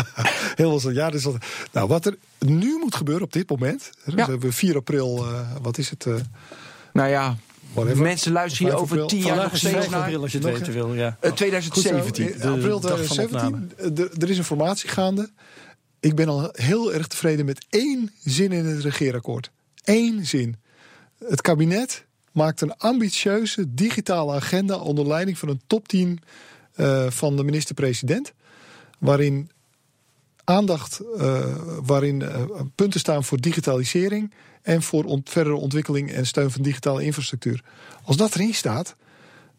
[0.55, 0.93] Heel zat.
[0.93, 1.35] Ja, dus wat,
[1.71, 3.89] nou, wat er nu moet gebeuren op dit moment.
[4.05, 5.25] Dus we hebben 4 april.
[5.25, 6.05] Eh, wat is het?
[6.05, 6.15] Eh,
[6.93, 7.37] nou ja,
[7.95, 10.01] Mensen luisteren hier over tien jaar nog steeds naar.
[10.01, 11.17] April, als je wil, ja.
[11.19, 12.33] Eh, 2017.
[12.33, 13.71] Goed, april 2017.
[14.19, 15.29] Er is een formatie gaande.
[15.99, 19.51] Ik ben al heel erg tevreden met één zin in het regeerakkoord.
[19.83, 20.55] Eén zin.
[21.27, 26.19] Het kabinet maakt een ambitieuze digitale agenda onder leiding van een top 10
[26.73, 28.33] eh, van de minister-president.
[28.99, 29.49] Waarin
[30.43, 31.55] aandacht, eh,
[31.85, 32.43] waarin eh,
[32.75, 37.63] punten staan voor digitalisering en voor verdere ontwikkeling en steun van digitale infrastructuur.
[38.03, 38.95] Als dat erin staat,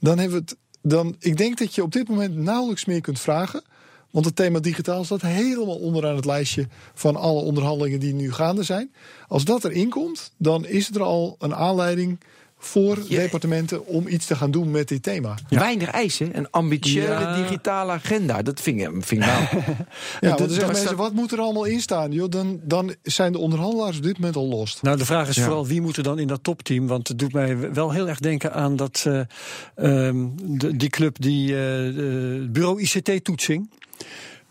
[0.01, 0.57] dan hebben we het.
[0.83, 3.63] Dan, ik denk dat je op dit moment nauwelijks meer kunt vragen.
[4.11, 8.63] Want het thema digitaal staat helemaal onderaan het lijstje van alle onderhandelingen die nu gaande
[8.63, 8.95] zijn.
[9.29, 12.19] Als dat erin komt, dan is er al een aanleiding
[12.65, 15.35] voor departementen om iets te gaan doen met dit thema.
[15.49, 17.37] Weinig eisen, een ambitieuze Ja.
[17.43, 18.43] digitale agenda.
[18.43, 19.39] Dat vind ik, vind ik nou.
[20.21, 22.13] Ja, dat- want zeggen mensen, wat moet er allemaal in staan?
[22.13, 24.83] Joh, dan, dan zijn de onderhandelaars op dit moment al lost.
[24.83, 25.45] Nou, de vraag is Ja.
[25.45, 26.87] vooral wie moet er dan in dat topteam?
[26.87, 29.21] Want het doet mij wel heel erg denken aan dat, eh,
[29.75, 31.57] ehm, de, die club die eh,
[31.95, 33.71] de bureau ICT-toetsing.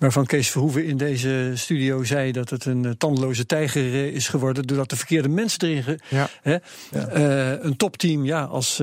[0.04, 4.28] Waarvan Kees Verhoeven in deze studio zei dat het een eh, tandloze tijger eh, is
[4.28, 4.68] geworden.
[4.68, 5.84] doordat de verkeerde mensen erin.
[5.84, 6.30] Ge, Ja.
[6.42, 6.56] hè?
[6.92, 8.78] Eh, een topteam, ja, als,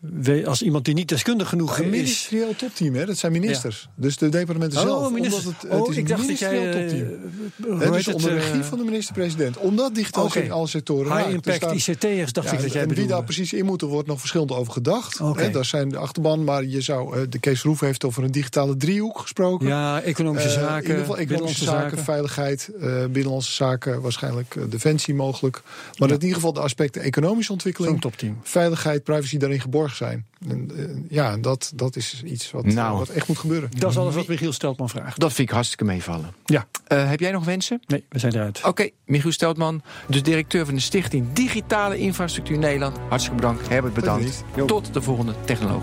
[0.00, 1.90] we- als iemand die niet deskundig genoeg Een is.
[1.90, 3.04] ministerieel topteam, hè?
[3.06, 3.88] dat zijn ministers.
[3.94, 5.06] Dus de departementen zelf.
[5.06, 5.38] Oh, minister.
[5.46, 6.50] Omdat het, het oh, is ik een dacht dat jij.
[6.60, 7.72] ministerieel topteam.
[7.72, 9.56] hoe Hè, dus het, onder regie van de minister-president.
[9.58, 10.56] Omdat digitalisering Oké.
[10.58, 11.26] alle sectoren High raakt.
[11.26, 13.88] Dus impact daar- ICT'ers dacht ik dat jij en wie daar precies in moet, er
[13.88, 15.20] wordt nog verschillend over gedacht.
[15.20, 15.42] Oké.
[15.42, 18.76] Hè, daar zijn de achterban, maar je zou, de Kees Roef heeft over een digitale
[18.76, 19.66] driehoek gesproken.
[19.66, 20.84] Ja, economische zaken.
[20.84, 25.62] in ieder geval economische binnenlandse zaken, veiligheid, eh, binnenlandse zaken, waarschijnlijk eh, defensie mogelijk.
[25.98, 28.38] Maar in ieder geval de aspecten economische ontwikkeling, topteam.
[28.42, 30.26] veiligheid, privacy daarin geborgd zijn.
[30.48, 32.98] En, eh, ja, dat, dat is iets wat, Nou.
[32.98, 33.70] wat echt moet gebeuren.
[33.78, 35.20] Dat is alles wat Michiel Steltman vraagt.
[35.20, 36.32] Dat vind ik hartstikke meevallen.
[36.44, 37.80] Ja, Eh, heb jij nog wensen?
[37.86, 38.60] nee, we zijn eruit.
[38.64, 42.96] Oké, Michiel Steltman, dus directeur van de Stichting Digitale Infrastructuur Nederland.
[43.08, 43.68] Hartstikke bedankt.
[43.68, 44.44] Herbert, bedankt.
[44.66, 45.82] Tot de volgende technoloog.